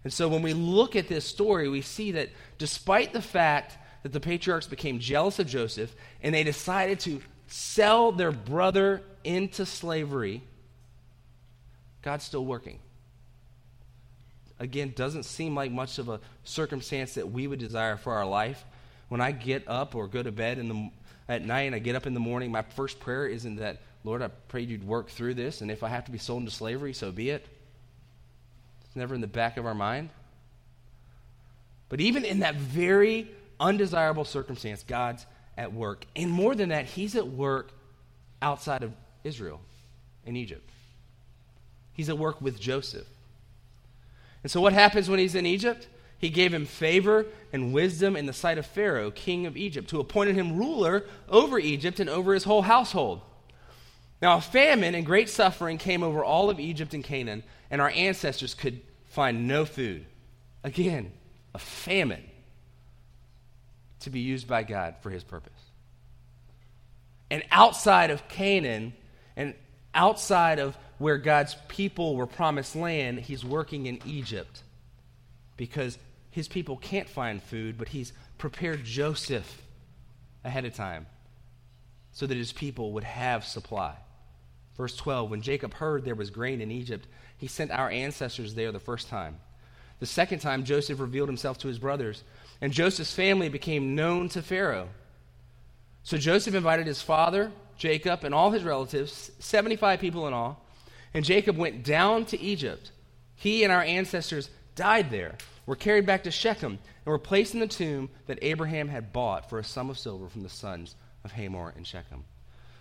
[0.04, 4.12] And so when we look at this story, we see that despite the fact that
[4.12, 10.42] the patriarchs became jealous of Joseph and they decided to sell their brother into slavery,
[12.02, 12.78] God's still working
[14.58, 18.64] again, doesn't seem like much of a circumstance that we would desire for our life.
[19.08, 20.90] When I get up or go to bed in the,
[21.28, 24.22] at night and I get up in the morning, my first prayer isn't that, Lord,
[24.22, 26.92] I prayed you'd work through this, and if I have to be sold into slavery,
[26.92, 27.46] so be it.
[28.84, 30.10] It's never in the back of our mind.
[31.88, 35.24] But even in that very undesirable circumstance, God's
[35.58, 36.06] at work.
[36.16, 37.72] And more than that, He's at work
[38.40, 38.92] outside of
[39.24, 39.60] Israel
[40.24, 40.70] in Egypt.
[41.92, 43.06] He's at work with Joseph.
[44.42, 45.88] And so, what happens when he's in Egypt?
[46.16, 50.00] He gave him favor and wisdom in the sight of Pharaoh, king of Egypt, who
[50.00, 53.20] appointed him ruler over Egypt and over his whole household.
[54.22, 57.90] Now, a famine and great suffering came over all of Egypt and Canaan, and our
[57.90, 60.06] ancestors could find no food.
[60.64, 61.12] Again,
[61.54, 62.27] a famine
[64.00, 65.52] to be used by God for his purpose.
[67.30, 68.94] And outside of Canaan
[69.36, 69.54] and
[69.94, 74.62] outside of where God's people were promised land, he's working in Egypt
[75.56, 75.98] because
[76.30, 79.62] his people can't find food, but he's prepared Joseph
[80.44, 81.06] ahead of time
[82.12, 83.94] so that his people would have supply.
[84.76, 87.06] Verse 12 When Jacob heard there was grain in Egypt,
[87.36, 89.38] he sent our ancestors there the first time.
[90.00, 92.22] The second time, Joseph revealed himself to his brothers,
[92.60, 94.88] and Joseph's family became known to Pharaoh.
[96.02, 100.64] So Joseph invited his father, Jacob, and all his relatives, 75 people in all
[101.14, 102.90] and Jacob went down to Egypt.
[103.34, 107.60] He and our ancestors died there, were carried back to Shechem, and were placed in
[107.60, 111.32] the tomb that Abraham had bought for a sum of silver from the sons of
[111.32, 112.24] Hamor and Shechem.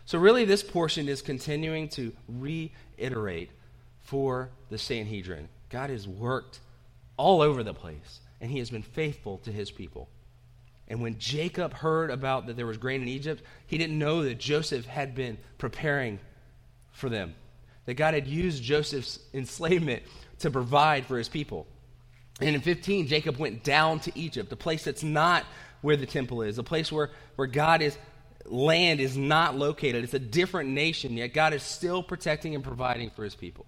[0.06, 3.52] So, really, this portion is continuing to reiterate
[4.02, 5.50] for the Sanhedrin.
[5.69, 6.60] God has worked
[7.18, 10.08] all over the place, and he has been faithful to his people.
[10.88, 14.38] And when Jacob heard about that there was grain in Egypt, he didn't know that
[14.38, 16.20] Joseph had been preparing
[16.92, 17.36] for them
[17.88, 20.04] that God had used Joseph's enslavement
[20.40, 21.65] to provide for his people.
[22.40, 25.46] And in 15, Jacob went down to Egypt, a place that's not
[25.82, 27.98] where the temple is, a place where, where God is
[28.46, 30.04] land is not located.
[30.04, 33.65] It's a different nation, yet God is still protecting and providing for his people.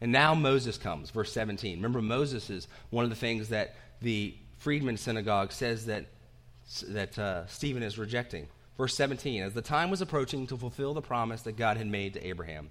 [0.00, 1.76] And now Moses comes, verse 17.
[1.76, 6.06] Remember, Moses is one of the things that the Freedmen Synagogue says that,
[6.88, 8.48] that uh, Stephen is rejecting.
[8.78, 12.14] Verse 17 As the time was approaching to fulfill the promise that God had made
[12.14, 12.70] to Abraham,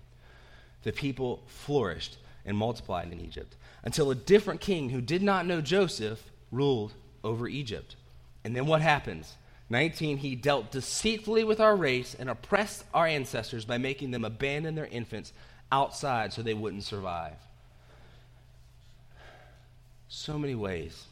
[0.84, 5.62] the people flourished and multiplied in Egypt until a different king who did not know
[5.62, 7.96] Joseph ruled over Egypt.
[8.44, 9.36] And then what happens?
[9.70, 14.74] 19, he dealt deceitfully with our race and oppressed our ancestors by making them abandon
[14.74, 15.32] their infants
[15.72, 17.36] outside so they wouldn't survive.
[20.08, 21.06] So many ways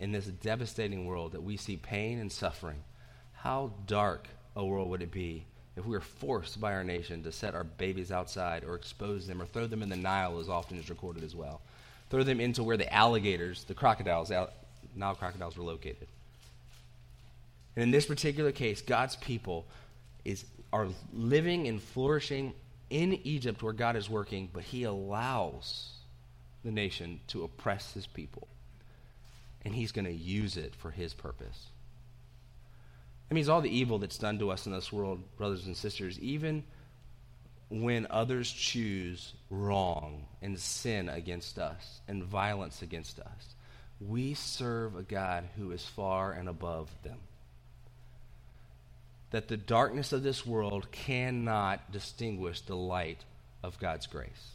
[0.00, 2.82] in this devastating world that we see pain and suffering.
[3.32, 5.44] How dark a world would it be
[5.76, 9.40] if we were forced by our nation to set our babies outside or expose them
[9.40, 11.60] or throw them in the Nile, as often is recorded as well?
[12.10, 16.06] Throw them into where the alligators, the crocodiles, Nile crocodiles were located.
[17.76, 19.64] And in this particular case, God's people
[20.24, 22.52] is, are living and flourishing
[22.90, 25.90] in Egypt where God is working, but He allows
[26.64, 28.48] the nation to oppress His people.
[29.64, 31.68] And He's going to use it for His purpose.
[33.28, 36.18] That means all the evil that's done to us in this world, brothers and sisters,
[36.20, 36.64] even
[37.70, 43.56] when others choose wrong and sin against us and violence against us,
[44.00, 47.18] we serve a God who is far and above them
[49.34, 53.24] that the darkness of this world cannot distinguish the light
[53.64, 54.52] of God's grace.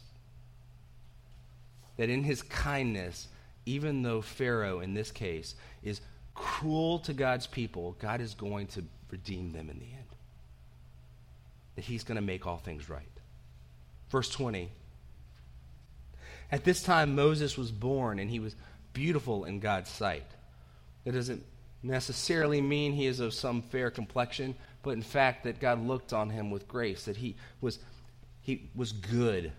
[1.98, 3.28] That in his kindness,
[3.66, 6.00] even though Pharaoh in this case is
[6.34, 10.16] cruel to God's people, God is going to redeem them in the end.
[11.76, 13.04] That he's going to make all things right.
[14.08, 14.70] Verse 20.
[16.50, 18.56] At this time, Moses was born, and he was
[18.94, 20.24] beautiful in God's sight.
[21.04, 21.44] That doesn't
[21.82, 26.30] necessarily mean he is of some fair complexion, but in fact that God looked on
[26.30, 27.78] him with grace, that he was,
[28.40, 29.52] he was good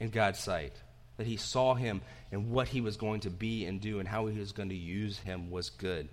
[0.00, 0.74] in God's sight,
[1.16, 2.00] that he saw him
[2.32, 4.74] and what he was going to be and do and how he was going to
[4.74, 6.08] use him was good.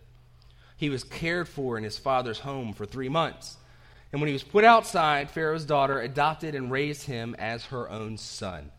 [0.78, 3.58] He was cared for in his father's home for three months.
[4.12, 8.18] And when he was put outside, Pharaoh's daughter adopted and raised him as her own
[8.18, 8.72] son.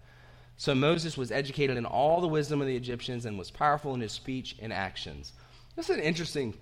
[0.57, 4.01] So Moses was educated in all the wisdom of the Egyptians and was powerful in
[4.01, 5.33] his speech and actions.
[5.75, 6.55] This is an interesting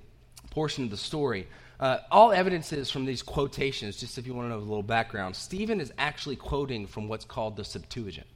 [0.51, 1.49] portion of the story.
[1.81, 4.83] Uh, all evidence is from these quotations, just if you want to know a little
[4.83, 5.35] background.
[5.35, 8.27] Stephen is actually quoting from what's called the Septuagint.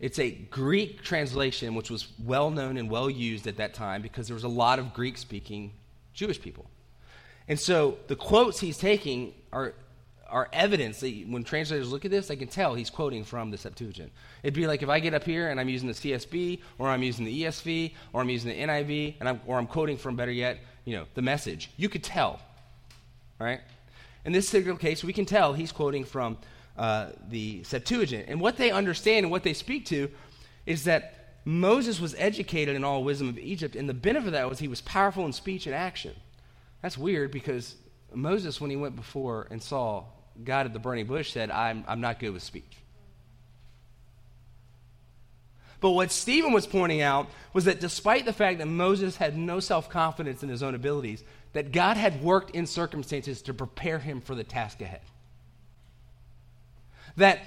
[0.00, 4.26] It's a Greek translation which was well known and well used at that time because
[4.26, 5.72] there was a lot of Greek speaking
[6.12, 6.66] Jewish people.
[7.48, 9.72] And so the quotes he's taking are,
[10.28, 13.58] are evidence that when translators look at this, they can tell he's quoting from the
[13.58, 14.10] Septuagint.
[14.42, 17.04] It'd be like if I get up here and I'm using the CSB, or I'm
[17.04, 20.32] using the ESV, or I'm using the NIV, and I'm, or I'm quoting from, better
[20.32, 21.70] yet, you know, the message.
[21.76, 22.40] You could tell,
[23.38, 23.60] right?
[24.24, 26.38] In this particular case, we can tell he's quoting from
[26.76, 28.26] uh, the Septuagint.
[28.28, 30.10] And what they understand and what they speak to
[30.66, 34.48] is that Moses was educated in all wisdom of Egypt, and the benefit of that
[34.48, 36.12] was he was powerful in speech and action.
[36.82, 37.76] That's weird because
[38.12, 40.04] Moses, when he went before and saw
[40.42, 42.76] God at the burning bush, said, I'm, I'm not good with speech.
[45.80, 49.60] But what Stephen was pointing out was that despite the fact that Moses had no
[49.60, 51.22] self confidence in his own abilities,
[51.56, 55.00] that God had worked in circumstances to prepare him for the task ahead.
[57.16, 57.40] That,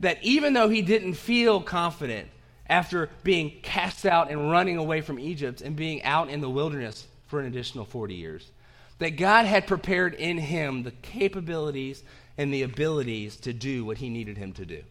[0.00, 2.28] that even though he didn't feel confident
[2.68, 7.06] after being cast out and running away from Egypt and being out in the wilderness
[7.28, 8.50] for an additional 40 years,
[8.98, 12.02] that God had prepared in him the capabilities
[12.36, 14.82] and the abilities to do what he needed him to do.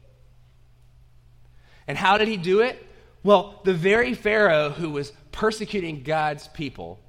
[1.90, 2.88] And how did he do it?
[3.22, 7.00] Well, the very Pharaoh who was persecuting God's people,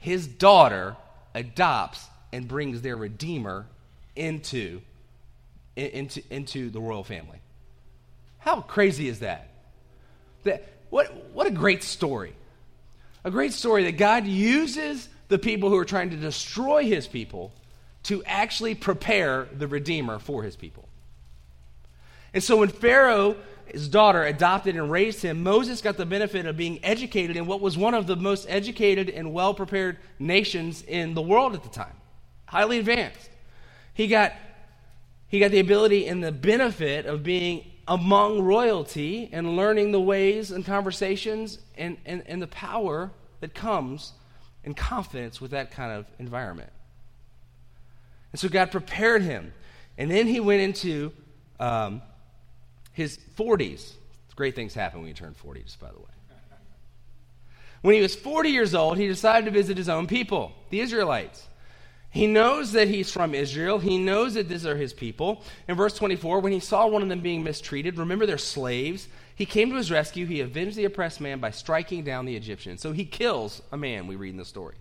[0.00, 0.96] his daughter
[1.34, 3.66] adopts and brings their Redeemer
[4.16, 4.80] into,
[5.76, 7.38] into, into the royal family.
[8.38, 9.48] How crazy is that?
[10.44, 12.34] that what, what a great story.
[13.24, 17.52] A great story that God uses the people who are trying to destroy his people
[18.04, 20.88] to actually prepare the Redeemer for his people.
[22.32, 23.36] And so when Pharaoh
[23.72, 27.60] his daughter adopted and raised him, Moses got the benefit of being educated in what
[27.60, 31.68] was one of the most educated and well prepared nations in the world at the
[31.68, 31.94] time,
[32.46, 33.30] highly advanced.
[33.94, 34.32] He got,
[35.28, 40.50] he got the ability and the benefit of being among royalty and learning the ways
[40.50, 43.10] and conversations and, and, and the power
[43.40, 44.12] that comes
[44.64, 46.70] in confidence with that kind of environment.
[48.32, 49.52] And so God prepared him.
[49.98, 51.12] And then he went into
[51.58, 52.02] um,
[52.92, 53.92] his 40s.
[54.36, 56.04] Great things happen when you turn 40, just by the way.
[57.82, 61.46] When he was 40 years old, he decided to visit his own people, the Israelites.
[62.10, 63.78] He knows that he's from Israel.
[63.78, 65.42] He knows that these are his people.
[65.68, 69.46] In verse 24, when he saw one of them being mistreated, remember they're slaves, he
[69.46, 70.26] came to his rescue.
[70.26, 72.78] He avenged the oppressed man by striking down the Egyptian.
[72.78, 74.74] So he kills a man, we read in the story.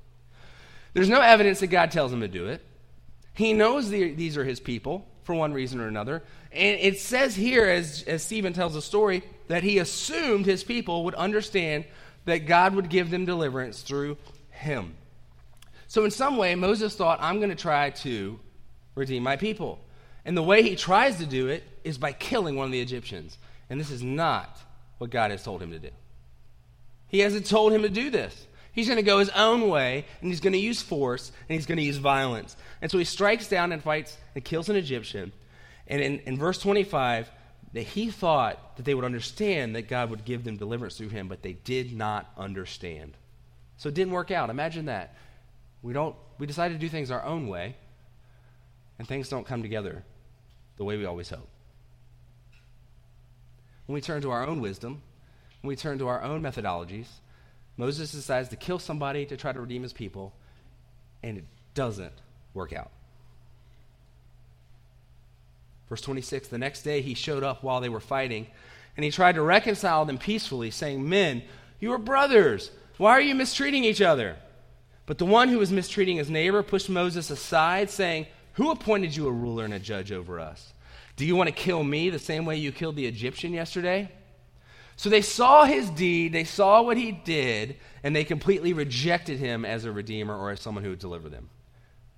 [0.93, 2.65] There's no evidence that God tells him to do it.
[3.33, 6.23] He knows the, these are his people for one reason or another.
[6.51, 11.05] And it says here, as, as Stephen tells the story, that he assumed his people
[11.05, 11.85] would understand
[12.25, 14.17] that God would give them deliverance through
[14.49, 14.95] him.
[15.87, 18.39] So, in some way, Moses thought, I'm going to try to
[18.95, 19.79] redeem my people.
[20.25, 23.37] And the way he tries to do it is by killing one of the Egyptians.
[23.69, 24.57] And this is not
[24.99, 25.89] what God has told him to do.
[27.07, 28.47] He hasn't told him to do this.
[28.71, 31.65] He's going to go his own way, and he's going to use force, and he's
[31.65, 32.55] going to use violence.
[32.81, 35.31] And so he strikes down and fights and kills an Egyptian.
[35.87, 37.31] And in, in verse 25,
[37.73, 41.27] that he thought that they would understand that God would give them deliverance through him,
[41.27, 43.13] but they did not understand.
[43.77, 44.49] So it didn't work out.
[44.49, 45.15] Imagine that.
[45.81, 47.75] We don't we decide to do things our own way,
[48.97, 50.03] and things don't come together
[50.77, 51.47] the way we always hope.
[53.85, 55.01] When we turn to our own wisdom,
[55.61, 57.07] when we turn to our own methodologies,
[57.79, 60.33] Moses decides to kill somebody to try to redeem his people,
[61.23, 62.11] and it doesn't
[62.53, 62.91] work out.
[65.87, 68.47] Verse 26 The next day he showed up while they were fighting,
[68.97, 71.41] and he tried to reconcile them peacefully, saying, Men,
[71.79, 72.69] you are brothers.
[72.97, 74.35] Why are you mistreating each other?
[75.05, 79.25] But the one who was mistreating his neighbor pushed Moses aside, saying, Who appointed you
[79.25, 80.73] a ruler and a judge over us?
[81.15, 84.11] Do you want to kill me the same way you killed the Egyptian yesterday?
[84.99, 89.63] So they saw his deed, they saw what he did, and they completely rejected him
[89.63, 91.47] as a redeemer or as someone who would deliver them.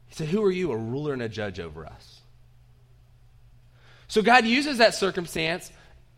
[0.08, 2.22] He said, Who are you, a ruler and a judge over us?
[4.08, 5.72] So God uses that circumstance,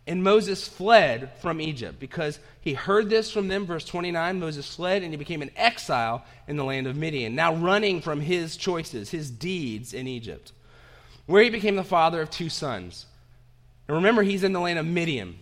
[0.06, 3.66] and Moses fled from Egypt because he heard this from them.
[3.66, 7.54] Verse 29 Moses fled and he became an exile in the land of Midian, now
[7.54, 10.52] running from his choices, his deeds in Egypt,
[11.26, 13.04] where he became the father of two sons.
[13.86, 15.40] And remember, he's in the land of Midian.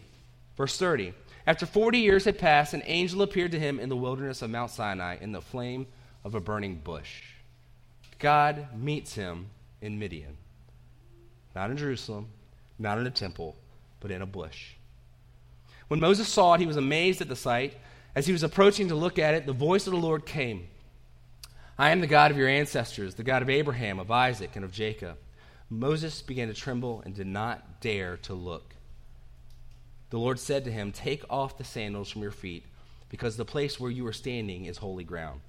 [0.56, 1.14] Verse 30
[1.46, 4.70] After 40 years had passed, an angel appeared to him in the wilderness of Mount
[4.70, 5.86] Sinai in the flame
[6.24, 7.22] of a burning bush.
[8.18, 9.46] God meets him
[9.80, 10.36] in Midian,
[11.54, 12.28] not in Jerusalem,
[12.78, 13.56] not in a temple,
[14.00, 14.74] but in a bush.
[15.88, 17.76] When Moses saw it, he was amazed at the sight.
[18.14, 20.68] As he was approaching to look at it, the voice of the Lord came
[21.78, 24.72] I am the God of your ancestors, the God of Abraham, of Isaac, and of
[24.72, 25.18] Jacob.
[25.68, 28.71] Moses began to tremble and did not dare to look.
[30.12, 32.64] The Lord said to him, Take off the sandals from your feet,
[33.08, 35.40] because the place where you are standing is holy ground.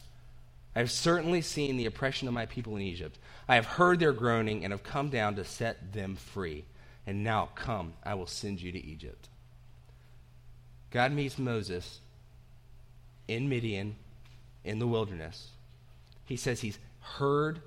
[0.73, 3.19] I have certainly seen the oppression of my people in Egypt.
[3.45, 6.63] I have heard their groaning and have come down to set them free.
[7.05, 9.27] And now come, I will send you to Egypt.
[10.91, 11.99] God meets Moses
[13.27, 13.97] in Midian,
[14.63, 15.49] in the wilderness.
[16.23, 17.59] He says he's heard,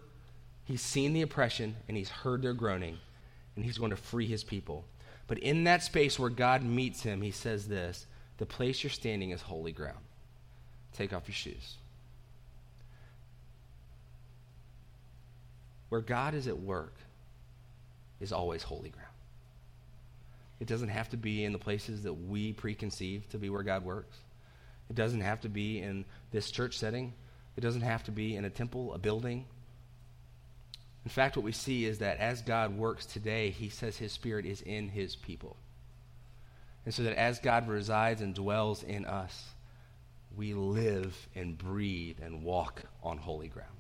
[0.65, 2.97] he's seen the oppression, and he's heard their groaning,
[3.55, 4.87] and he's going to free his people.
[5.27, 8.07] But in that space where God meets him, he says this
[8.39, 9.99] The place you're standing is holy ground.
[10.93, 11.77] Take off your shoes.
[15.89, 16.95] Where God is at work
[18.21, 19.07] is always holy ground.
[20.59, 23.85] It doesn't have to be in the places that we preconceive to be where God
[23.85, 24.17] works.
[24.89, 27.13] It doesn't have to be in this church setting.
[27.57, 29.45] It doesn't have to be in a temple, a building.
[31.07, 34.45] In fact, what we see is that as God works today, he says his spirit
[34.45, 35.57] is in his people.
[36.85, 39.51] And so that as God resides and dwells in us,
[40.37, 43.71] we live and breathe and walk on holy ground.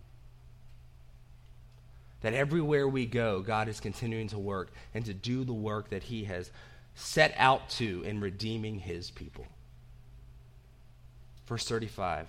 [2.20, 6.04] That everywhere we go, God is continuing to work and to do the work that
[6.04, 6.52] He has
[6.94, 9.48] set out to in redeeming His people.
[11.48, 12.28] Verse 35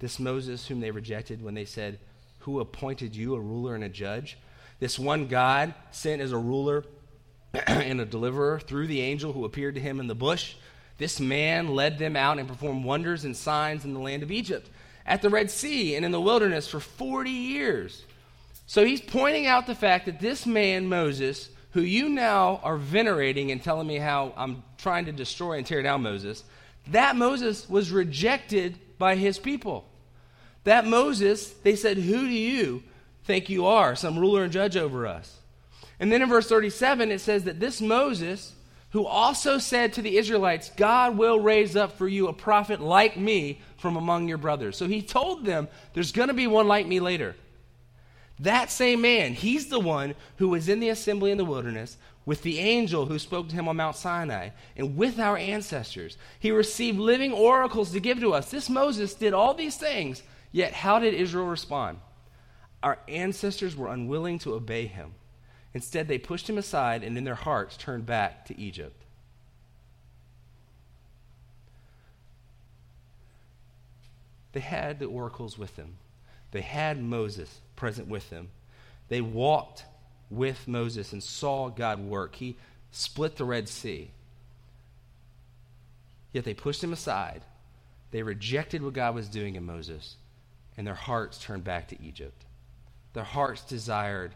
[0.00, 2.00] This Moses, whom they rejected when they said,
[2.40, 4.38] Who appointed you a ruler and a judge?
[4.80, 6.84] This one God sent as a ruler
[7.66, 10.54] and a deliverer through the angel who appeared to him in the bush.
[10.98, 14.68] This man led them out and performed wonders and signs in the land of Egypt,
[15.06, 18.04] at the Red Sea, and in the wilderness for 40 years.
[18.66, 23.50] So he's pointing out the fact that this man, Moses, who you now are venerating
[23.50, 26.44] and telling me how I'm trying to destroy and tear down Moses,
[26.88, 29.88] that Moses was rejected by his people.
[30.68, 32.82] That Moses, they said, Who do you
[33.24, 33.96] think you are?
[33.96, 35.38] Some ruler and judge over us.
[35.98, 38.52] And then in verse 37, it says that this Moses,
[38.90, 43.16] who also said to the Israelites, God will raise up for you a prophet like
[43.16, 44.76] me from among your brothers.
[44.76, 47.34] So he told them, There's going to be one like me later.
[48.38, 51.96] That same man, he's the one who was in the assembly in the wilderness
[52.26, 56.18] with the angel who spoke to him on Mount Sinai and with our ancestors.
[56.38, 58.50] He received living oracles to give to us.
[58.50, 60.22] This Moses did all these things,
[60.52, 61.98] yet how did Israel respond?
[62.82, 65.14] Our ancestors were unwilling to obey him.
[65.74, 69.04] Instead, they pushed him aside and in their hearts turned back to Egypt.
[74.52, 75.96] They had the oracles with them.
[76.50, 78.48] They had Moses present with them.
[79.08, 79.84] They walked
[80.30, 82.36] with Moses and saw God work.
[82.36, 82.56] He
[82.90, 84.10] split the Red Sea.
[86.32, 87.42] Yet they pushed him aside
[88.10, 90.16] They rejected what God was doing in Moses,
[90.78, 92.46] and their hearts turned back to Egypt.
[93.12, 94.34] Their hearts desired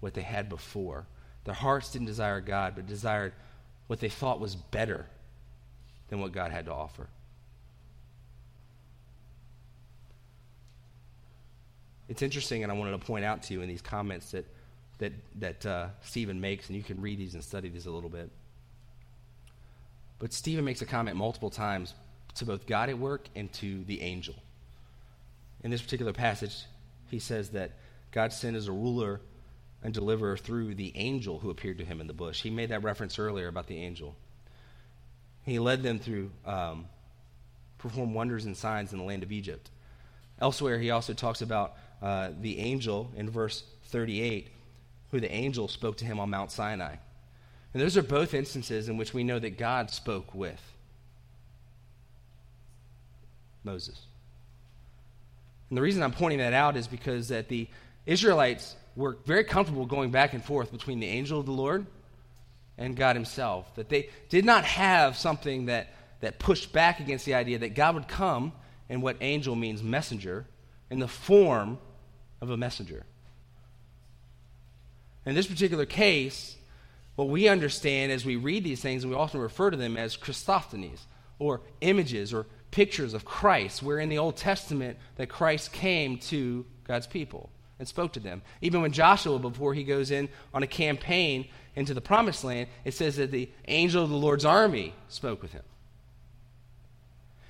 [0.00, 1.06] what they had before.
[1.44, 3.32] Their hearts didn't desire God, but desired
[3.86, 5.06] what they thought was better
[6.08, 7.06] than what God had to offer.
[12.08, 14.46] It's interesting, and I wanted to point out to you in these comments that,
[14.98, 18.10] that, that uh, Stephen makes, and you can read these and study these a little
[18.10, 18.30] bit.
[20.18, 21.94] But Stephen makes a comment multiple times
[22.34, 24.34] to both God at work and to the angel.
[25.64, 26.66] In this particular passage,
[27.10, 27.72] he says that
[28.12, 29.20] God sent as a ruler
[29.82, 32.42] and deliverer through the angel who appeared to him in the bush.
[32.42, 34.14] He made that reference earlier about the angel.
[35.44, 36.86] He led them through, um,
[37.82, 39.70] wonders and signs in the land of Egypt.
[40.40, 44.48] Elsewhere, he also talks about uh, the angel in verse 38,
[45.10, 46.96] who the angel spoke to him on Mount Sinai.
[47.72, 50.60] And those are both instances in which we know that God spoke with
[53.64, 54.06] Moses.
[55.68, 57.68] And the reason I'm pointing that out is because that the
[58.06, 61.86] Israelites were very comfortable going back and forth between the angel of the Lord
[62.78, 63.74] and God Himself.
[63.76, 67.94] That they did not have something that, that pushed back against the idea that God
[67.94, 68.52] would come,
[68.88, 70.46] and what angel means messenger,
[70.90, 71.78] in the form
[72.40, 73.04] of a messenger.
[75.26, 76.56] In this particular case,
[77.16, 80.16] what we understand as we read these things, and we often refer to them as
[80.16, 81.00] Christophanies,
[81.38, 86.66] or images or pictures of Christ, where in the Old Testament that Christ came to
[86.82, 88.42] God's people and spoke to them.
[88.60, 91.46] Even when Joshua, before he goes in on a campaign
[91.76, 95.52] into the promised land, it says that the angel of the Lord's army spoke with
[95.52, 95.62] him.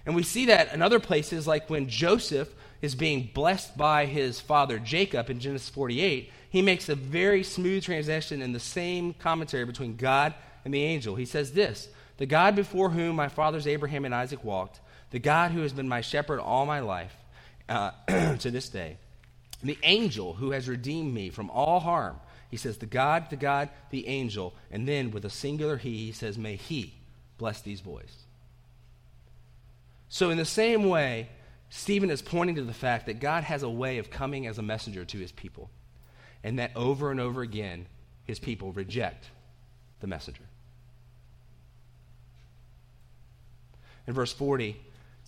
[0.05, 4.41] And we see that in other places, like when Joseph is being blessed by his
[4.41, 9.65] father Jacob in Genesis 48, he makes a very smooth transition in the same commentary
[9.65, 10.35] between God
[10.67, 11.15] and the angel.
[11.15, 14.81] He says this The God before whom my fathers Abraham and Isaac walked,
[15.15, 17.17] the God who has been my shepherd all my life
[17.69, 17.93] uh,
[18.39, 18.97] to this day,
[19.63, 22.19] the angel who has redeemed me from all harm.
[22.51, 24.55] He says, The God, the God, the angel.
[24.73, 26.95] And then with a singular he, he says, May he
[27.39, 28.25] bless these boys.
[30.09, 31.29] So, in the same way,
[31.71, 34.63] Stephen is pointing to the fact that God has a way of coming as a
[34.63, 35.71] messenger to his people,
[36.43, 37.87] and that over and over again,
[38.25, 39.31] his people reject
[40.01, 40.43] the messenger.
[44.09, 44.77] In verse 40,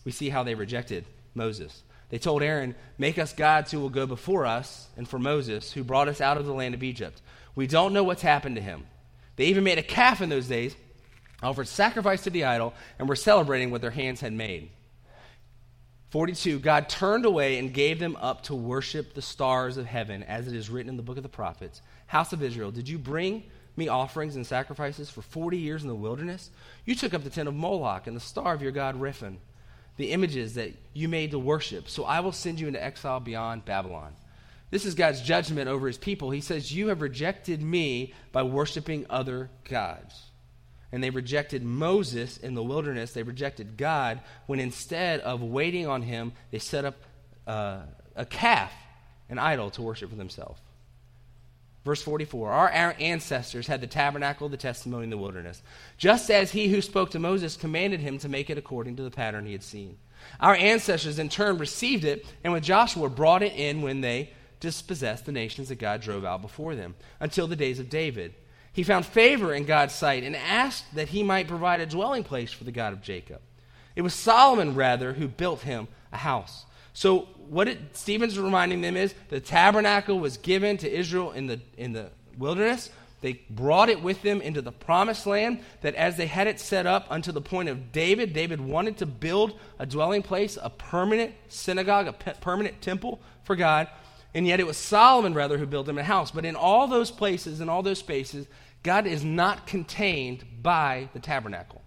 [0.07, 1.05] we see how they rejected
[1.35, 1.83] Moses.
[2.11, 5.83] They told Aaron, Make us gods who will go before us, and for Moses, who
[5.83, 7.21] brought us out of the land of Egypt.
[7.57, 8.87] We don't know what's happened to him.
[9.35, 10.77] They even made a calf in those days,
[11.43, 14.71] offered sacrifice to the idol, and were celebrating what their hands had made.
[16.11, 20.47] 42 God turned away and gave them up to worship the stars of heaven, as
[20.47, 21.83] it is written in the book of the prophets.
[22.07, 23.43] House of Israel, did you bring
[23.75, 26.51] me offerings and sacrifices for 40 years in the wilderness?
[26.85, 29.39] You took up the tent of Moloch and the star of your god Rephan
[29.97, 31.89] the images that you made to worship.
[31.89, 34.13] So I will send you into exile beyond Babylon.
[34.71, 36.31] This is God's judgment over his people.
[36.31, 40.23] He says, You have rejected me by worshiping other gods.
[40.93, 43.13] And they rejected Moses in the wilderness.
[43.13, 46.97] They rejected God when instead of waiting on him, they set up
[47.47, 47.81] uh,
[48.15, 48.73] a calf,
[49.29, 50.61] an idol, to worship for themselves.
[51.87, 55.63] Verse 44 Our ancestors had the tabernacle the testimony in the wilderness,
[55.97, 59.11] just as he who spoke to Moses commanded him to make it according to the
[59.11, 59.97] pattern he had seen.
[60.41, 65.27] Our ancestors in turn received it, and with Joshua brought it in when they dispossessed
[65.27, 68.35] the nations that God drove out before them, until the days of David.
[68.73, 72.53] He found favor in God's sight and asked that he might provide a dwelling place
[72.53, 73.41] for the God of Jacob.
[73.95, 76.67] It was Solomon, rather, who built him a house.
[76.97, 81.61] So what it, Stephen's reminding them is the tabernacle was given to Israel in the,
[81.77, 82.89] in the wilderness.
[83.21, 85.61] They brought it with them into the promised land.
[85.83, 89.07] That as they had it set up unto the point of David, David wanted to
[89.07, 93.89] build a dwelling place, a permanent synagogue, a permanent temple for God.
[94.33, 96.31] And yet it was Solomon, rather, who built him a house.
[96.31, 98.47] But in all those places, in all those spaces,
[98.83, 101.83] God is not contained by the tabernacle.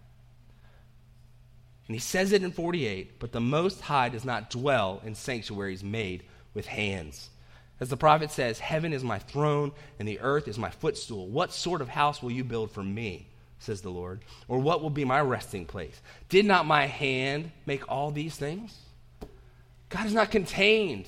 [1.90, 5.84] And he says it in 48, but the Most High does not dwell in sanctuaries
[5.84, 6.22] made
[6.54, 7.32] with hands.
[7.80, 11.28] As the prophet says, Heaven is my throne and the earth is my footstool.
[11.28, 13.26] What sort of house will you build for me?
[13.58, 14.20] says the Lord.
[14.48, 16.00] Or what will be my resting place?
[16.30, 18.78] Did not my hand make all these things?
[19.90, 21.08] God is not contained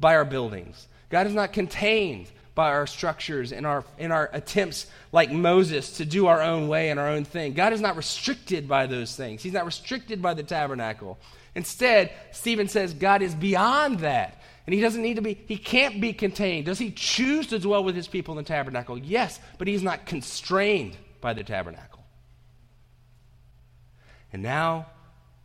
[0.00, 0.88] by our buildings.
[1.10, 6.04] God is not contained by our structures and our, in our attempts, like Moses, to
[6.04, 7.52] do our own way and our own thing.
[7.52, 11.18] God is not restricted by those things, He's not restricted by the tabernacle.
[11.54, 14.40] Instead, Stephen says God is beyond that.
[14.66, 16.66] And he doesn't need to be, he can't be contained.
[16.66, 18.96] Does he choose to dwell with his people in the tabernacle?
[18.96, 22.02] Yes, but he's not constrained by the tabernacle.
[24.32, 24.86] And now,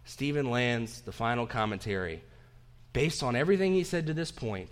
[0.05, 2.24] Stephen lands the final commentary.
[2.93, 4.72] Based on everything he said to this point,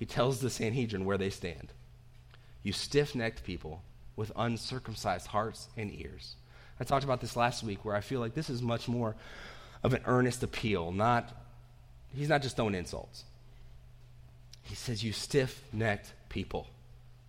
[0.00, 1.74] he tells the Sanhedrin where they stand.
[2.62, 3.82] You stiff necked people
[4.16, 6.36] with uncircumcised hearts and ears.
[6.80, 9.14] I talked about this last week where I feel like this is much more
[9.82, 11.30] of an earnest appeal, not
[12.16, 13.24] he's not just throwing insults.
[14.62, 16.66] He says, You stiff necked people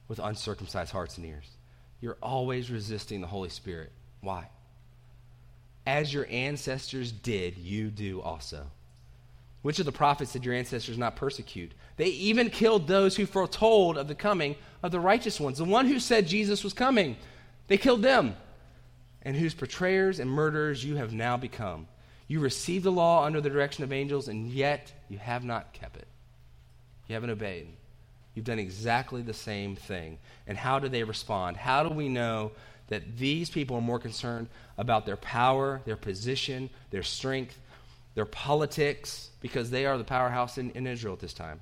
[0.07, 1.49] with uncircumcised hearts and ears.
[1.99, 3.91] You're always resisting the Holy Spirit.
[4.21, 4.47] Why?
[5.85, 8.67] As your ancestors did, you do also.
[9.61, 11.71] Which of the prophets did your ancestors not persecute?
[11.97, 15.85] They even killed those who foretold of the coming of the righteous ones, the one
[15.85, 17.15] who said Jesus was coming.
[17.67, 18.35] They killed them,
[19.21, 21.87] and whose betrayers and murderers you have now become.
[22.27, 25.97] You received the law under the direction of angels, and yet you have not kept
[25.97, 26.07] it.
[27.07, 27.67] You haven't obeyed.
[28.33, 30.17] You've done exactly the same thing.
[30.47, 31.57] And how do they respond?
[31.57, 32.51] How do we know
[32.87, 34.47] that these people are more concerned
[34.77, 37.57] about their power, their position, their strength,
[38.15, 41.61] their politics, because they are the powerhouse in, in Israel at this time?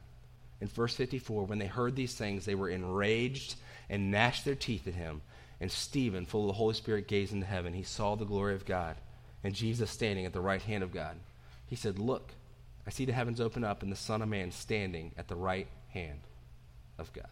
[0.61, 3.55] In verse 54, when they heard these things, they were enraged
[3.89, 5.21] and gnashed their teeth at him.
[5.61, 7.73] And Stephen, full of the Holy Spirit, gazed into heaven.
[7.73, 8.95] He saw the glory of God
[9.43, 11.17] and Jesus standing at the right hand of God.
[11.67, 12.31] He said, Look,
[12.85, 15.67] I see the heavens open up and the Son of Man standing at the right
[15.89, 16.19] hand
[16.97, 17.27] of God.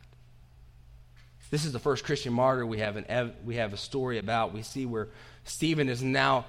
[1.50, 4.54] This is the first Christian martyr we have, an, we have a story about.
[4.54, 5.08] We see where
[5.46, 6.46] Stephen is now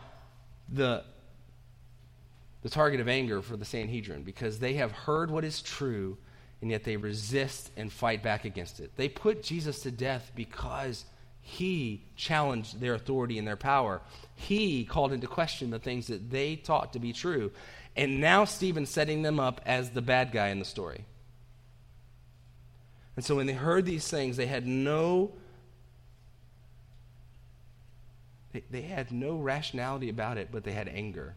[0.68, 1.04] the,
[2.62, 6.18] the target of anger for the Sanhedrin because they have heard what is true
[6.60, 8.90] and yet they resist and fight back against it.
[8.96, 11.04] They put Jesus to death because
[11.40, 14.02] he challenged their authority and their power.
[14.34, 17.52] He called into question the things that they taught to be true.
[17.96, 21.04] And now Stephen's setting them up as the bad guy in the story.
[23.16, 25.32] And so when they heard these things, they had no
[28.52, 31.34] they, they had no rationality about it, but they had anger.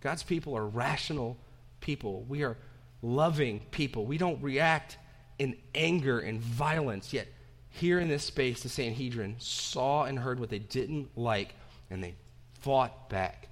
[0.00, 1.36] God's people are rational
[1.80, 2.24] people.
[2.28, 2.56] We are
[3.02, 4.06] loving people.
[4.06, 4.98] We don't react
[5.38, 7.12] in anger and violence.
[7.12, 7.28] Yet,
[7.70, 11.54] here in this space, the Sanhedrin saw and heard what they didn't like,
[11.90, 12.14] and they
[12.60, 13.48] fought back.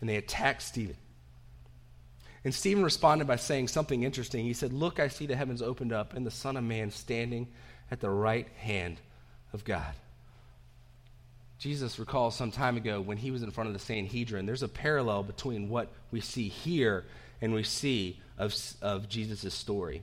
[0.00, 0.96] And they attacked Stephen.
[2.44, 4.44] And Stephen responded by saying something interesting.
[4.44, 7.48] He said, Look, I see the heavens opened up, and the Son of Man standing
[7.90, 9.00] at the right hand
[9.52, 9.94] of God.
[11.64, 14.68] Jesus recalls some time ago when he was in front of the Sanhedrin, there's a
[14.68, 17.06] parallel between what we see here
[17.40, 20.02] and we see of, of Jesus' story.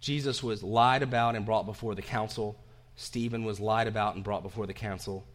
[0.00, 2.62] Jesus was lied about and brought before the council.
[2.96, 5.26] Stephen was lied about and brought before the council.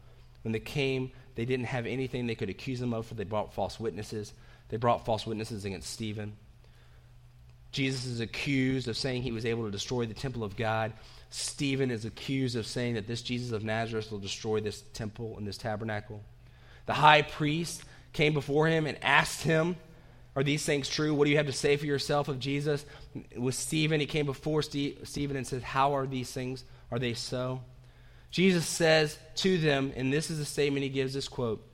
[0.43, 3.55] When they came, they didn't have anything they could accuse him of, for they brought
[3.55, 4.33] false witnesses.
[4.67, 6.37] They brought false witnesses against Stephen.
[7.71, 10.93] Jesus is accused of saying he was able to destroy the temple of God.
[11.29, 15.47] Stephen is accused of saying that this Jesus of Nazareth will destroy this temple and
[15.47, 16.21] this tabernacle.
[16.87, 19.75] The high priest came before him and asked him,
[20.35, 21.13] Are these things true?
[21.13, 22.83] What do you have to say for yourself of Jesus?
[23.37, 26.63] With Stephen, he came before Stephen and said, How are these things?
[26.91, 27.61] Are they so?
[28.31, 31.65] Jesus says to them, and this is the statement he gives this quote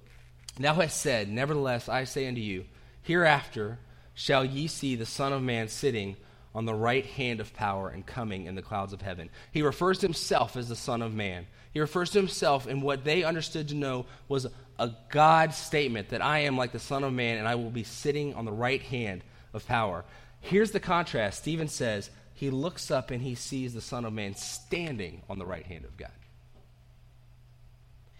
[0.59, 2.65] Thou hast said, Nevertheless, I say unto you,
[3.01, 3.77] Hereafter
[4.15, 6.15] shall ye see the Son of Man sitting
[6.55, 9.29] on the right hand of power and coming in the clouds of heaven.
[9.51, 11.45] He refers to himself as the Son of Man.
[11.73, 14.47] He refers to himself in what they understood to know was
[14.79, 17.83] a God statement that I am like the Son of Man and I will be
[17.83, 19.21] sitting on the right hand
[19.53, 20.05] of power.
[20.39, 21.39] Here's the contrast.
[21.39, 25.45] Stephen says, He looks up and he sees the Son of Man standing on the
[25.45, 26.11] right hand of God.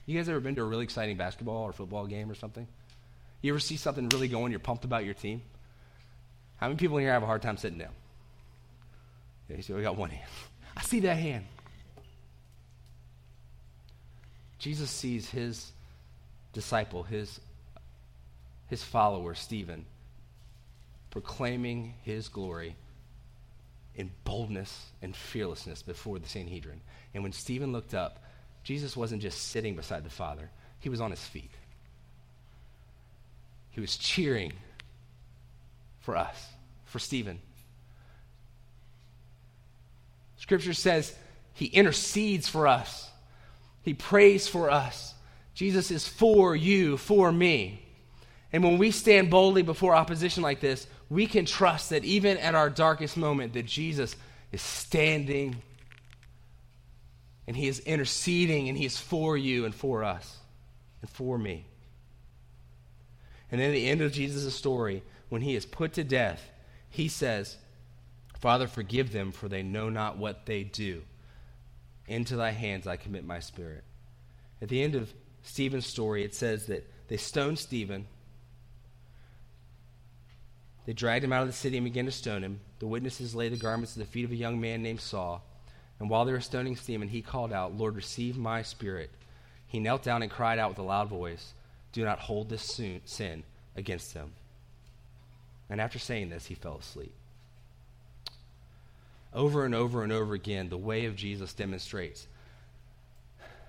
[0.05, 2.67] You guys ever been to a really exciting basketball or football game or something?
[3.41, 5.41] You ever see something really going, you're pumped about your team?
[6.57, 7.93] How many people in here have a hard time sitting down?
[9.49, 10.29] Yeah, so we got one hand.
[10.77, 11.45] I see that hand.
[14.57, 15.71] Jesus sees his
[16.53, 17.39] disciple, his,
[18.67, 19.85] his follower, Stephen,
[21.11, 22.75] proclaiming his glory
[23.95, 26.81] in boldness and fearlessness before the Sanhedrin.
[27.13, 28.23] And when Stephen looked up,
[28.63, 30.49] Jesus wasn't just sitting beside the Father,
[30.79, 31.51] he was on his feet.
[33.71, 34.53] He was cheering
[36.05, 36.47] for us,
[36.85, 37.39] for Stephen.
[40.37, 41.15] Scripture says
[41.53, 43.09] he intercedes for us,
[43.81, 45.13] he prays for us.
[45.55, 47.81] Jesus is for you, for me.
[48.51, 52.55] And when we stand boldly before opposition like this, we can trust that even at
[52.55, 54.15] our darkest moment that Jesus
[54.51, 55.55] is standing
[57.47, 60.37] and he is interceding and he is for you and for us
[61.01, 61.65] and for me.
[63.51, 65.03] And then at the end of Jesus' story,
[65.35, 66.49] when he is put to death,
[66.89, 67.57] he says,
[68.39, 71.01] Father, forgive them, for they know not what they do.
[72.07, 73.83] Into thy hands I commit my spirit.
[74.61, 75.13] At the end of
[75.43, 78.07] Stephen's story, it says that they stoned Stephen.
[80.85, 82.61] They dragged him out of the city and began to stone him.
[82.79, 85.43] The witnesses laid the garments at the feet of a young man named Saul.
[85.99, 89.11] And while they were stoning Stephen, he called out, Lord, receive my spirit.
[89.67, 91.51] He knelt down and cried out with a loud voice,
[91.91, 93.43] Do not hold this sin
[93.75, 94.31] against them.
[95.69, 97.13] And after saying this, he fell asleep.
[99.33, 102.27] Over and over and over again, the way of Jesus demonstrates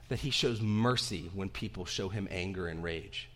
[0.09, 3.29] that he shows mercy when people show him anger and rage,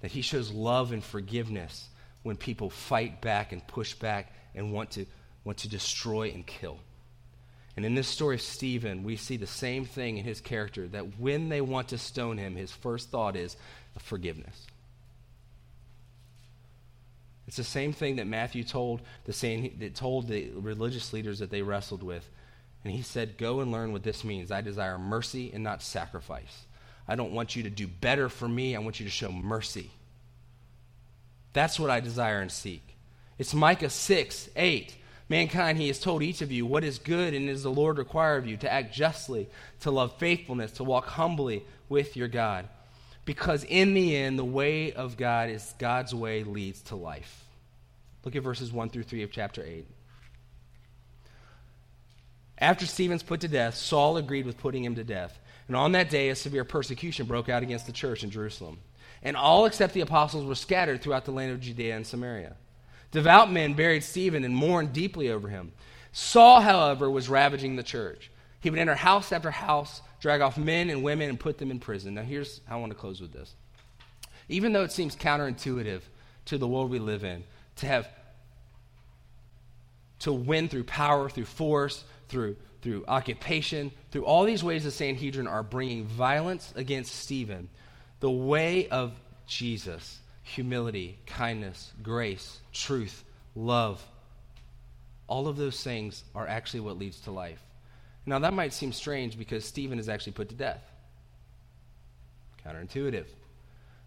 [0.00, 1.88] that he shows love and forgiveness
[2.24, 5.06] when people fight back and push back and want to,
[5.44, 6.78] want to destroy and kill.
[7.76, 11.20] And in this story of Stephen, we see the same thing in his character that
[11.20, 13.56] when they want to stone him, his first thought is
[13.98, 14.66] forgiveness.
[17.46, 21.50] It's the same thing that Matthew told the same, that told the religious leaders that
[21.50, 22.28] they wrestled with.
[22.84, 24.50] And he said, Go and learn what this means.
[24.50, 26.64] I desire mercy and not sacrifice.
[27.08, 28.74] I don't want you to do better for me.
[28.74, 29.90] I want you to show mercy.
[31.52, 32.96] That's what I desire and seek.
[33.38, 34.96] It's Micah 6, 8.
[35.28, 38.36] Mankind, he has told each of you what is good and is the Lord require
[38.36, 39.48] of you to act justly,
[39.80, 42.68] to love faithfulness, to walk humbly with your God.
[43.26, 47.44] Because in the end, the way of God is God's way leads to life.
[48.24, 49.86] Look at verses 1 through 3 of chapter 8.
[52.58, 55.38] After Stephen's put to death, Saul agreed with putting him to death.
[55.66, 58.78] And on that day, a severe persecution broke out against the church in Jerusalem.
[59.22, 62.54] And all except the apostles were scattered throughout the land of Judea and Samaria.
[63.10, 65.72] Devout men buried Stephen and mourned deeply over him.
[66.12, 68.30] Saul, however, was ravaging the church.
[68.60, 71.78] He would enter house after house, drag off men and women, and put them in
[71.78, 72.14] prison.
[72.14, 73.54] Now, here's how I want to close with this.
[74.48, 76.00] Even though it seems counterintuitive
[76.46, 77.44] to the world we live in
[77.76, 78.08] to have
[80.18, 85.46] to win through power, through force, through, through occupation, through all these ways the Sanhedrin
[85.46, 87.68] are bringing violence against Stephen,
[88.18, 89.12] the way of
[89.46, 93.22] Jesus, humility, kindness, grace, truth,
[93.54, 94.04] love,
[95.28, 97.62] all of those things are actually what leads to life.
[98.26, 100.82] Now, that might seem strange because Stephen is actually put to death.
[102.66, 103.26] Counterintuitive.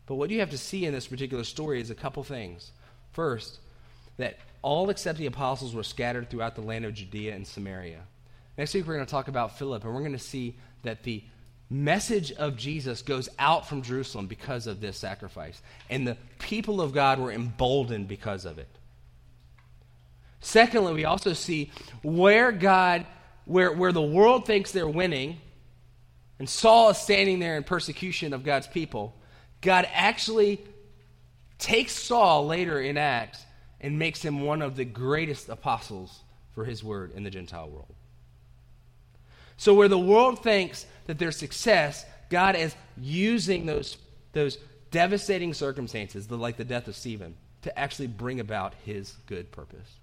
[0.05, 2.71] But what you have to see in this particular story is a couple things.
[3.13, 3.59] First,
[4.17, 8.01] that all except the apostles were scattered throughout the land of Judea and Samaria.
[8.57, 11.23] Next week, we're going to talk about Philip, and we're going to see that the
[11.69, 15.61] message of Jesus goes out from Jerusalem because of this sacrifice.
[15.89, 18.67] And the people of God were emboldened because of it.
[20.41, 23.05] Secondly, we also see where God
[23.49, 25.41] where, where the world thinks they're winning,
[26.37, 29.15] and Saul is standing there in persecution of God's people,
[29.61, 30.63] God actually
[31.57, 33.43] takes Saul later in Acts
[33.81, 36.19] and makes him one of the greatest apostles
[36.51, 37.95] for his word in the Gentile world.
[39.57, 43.97] So, where the world thinks that their success, God is using those,
[44.31, 44.59] those
[44.91, 49.99] devastating circumstances, the, like the death of Stephen, to actually bring about his good purpose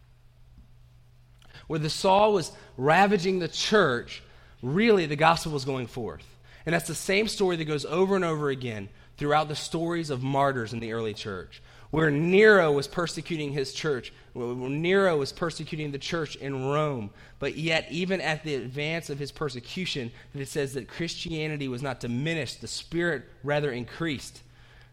[1.66, 4.22] where the Saul was ravaging the church,
[4.62, 6.24] really the gospel was going forth.
[6.64, 10.22] And that's the same story that goes over and over again throughout the stories of
[10.22, 11.62] martyrs in the early church.
[11.90, 17.86] Where Nero was persecuting his church, Nero was persecuting the church in Rome, but yet,
[17.90, 22.66] even at the advance of his persecution, it says that Christianity was not diminished, the
[22.66, 24.42] spirit rather increased.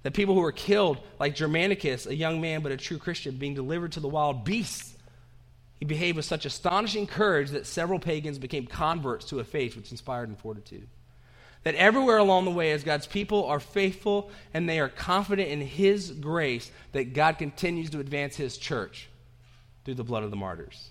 [0.03, 3.55] That people who were killed, like Germanicus, a young man but a true Christian, being
[3.55, 4.92] delivered to the wild beasts,
[5.79, 9.91] he behaved with such astonishing courage that several pagans became converts to a faith which
[9.91, 10.87] inspired in fortitude.
[11.63, 15.61] That everywhere along the way, as God's people are faithful and they are confident in
[15.61, 19.09] His grace, that God continues to advance His church
[19.85, 20.89] through the blood of the martyrs.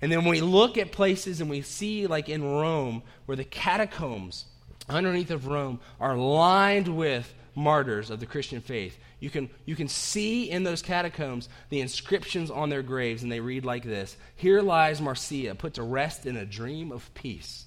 [0.00, 3.44] And then when we look at places and we see, like in Rome, where the
[3.44, 4.44] catacombs
[4.88, 8.98] underneath of Rome are lined with martyrs of the Christian faith.
[9.18, 13.40] You can, you can see in those catacombs the inscriptions on their graves, and they
[13.40, 17.64] read like this Here lies Marcia, put to rest in a dream of peace.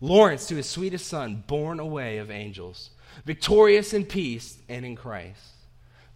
[0.00, 2.90] Lawrence to his sweetest son, born away of angels,
[3.24, 5.40] victorious in peace and in Christ.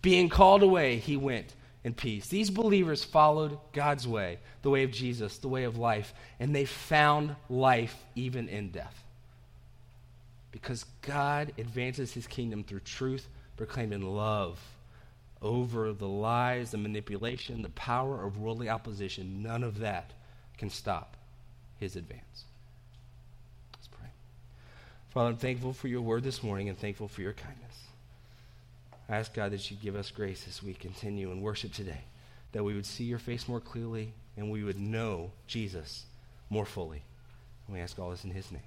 [0.03, 2.29] Being called away, he went in peace.
[2.29, 6.67] These believers followed God's way, the way of Jesus, the way of life, and they
[6.67, 9.03] found life even in death.
[10.53, 13.27] Because God advances his kingdom through truth
[13.61, 14.59] proclaimed in love
[15.43, 19.43] over the lies, the manipulation, the power of worldly opposition.
[19.43, 20.13] None of that
[20.57, 21.15] can stop
[21.79, 22.45] his advance.
[23.75, 24.09] Let's pray.
[25.11, 27.85] Father, I'm thankful for your word this morning and thankful for your kindness.
[29.11, 32.01] I ask God that you give us grace as we continue in worship today,
[32.53, 36.07] that we would see your face more clearly and we would know Jesus
[36.49, 37.03] more fully.
[37.67, 38.63] And we ask all this in his name.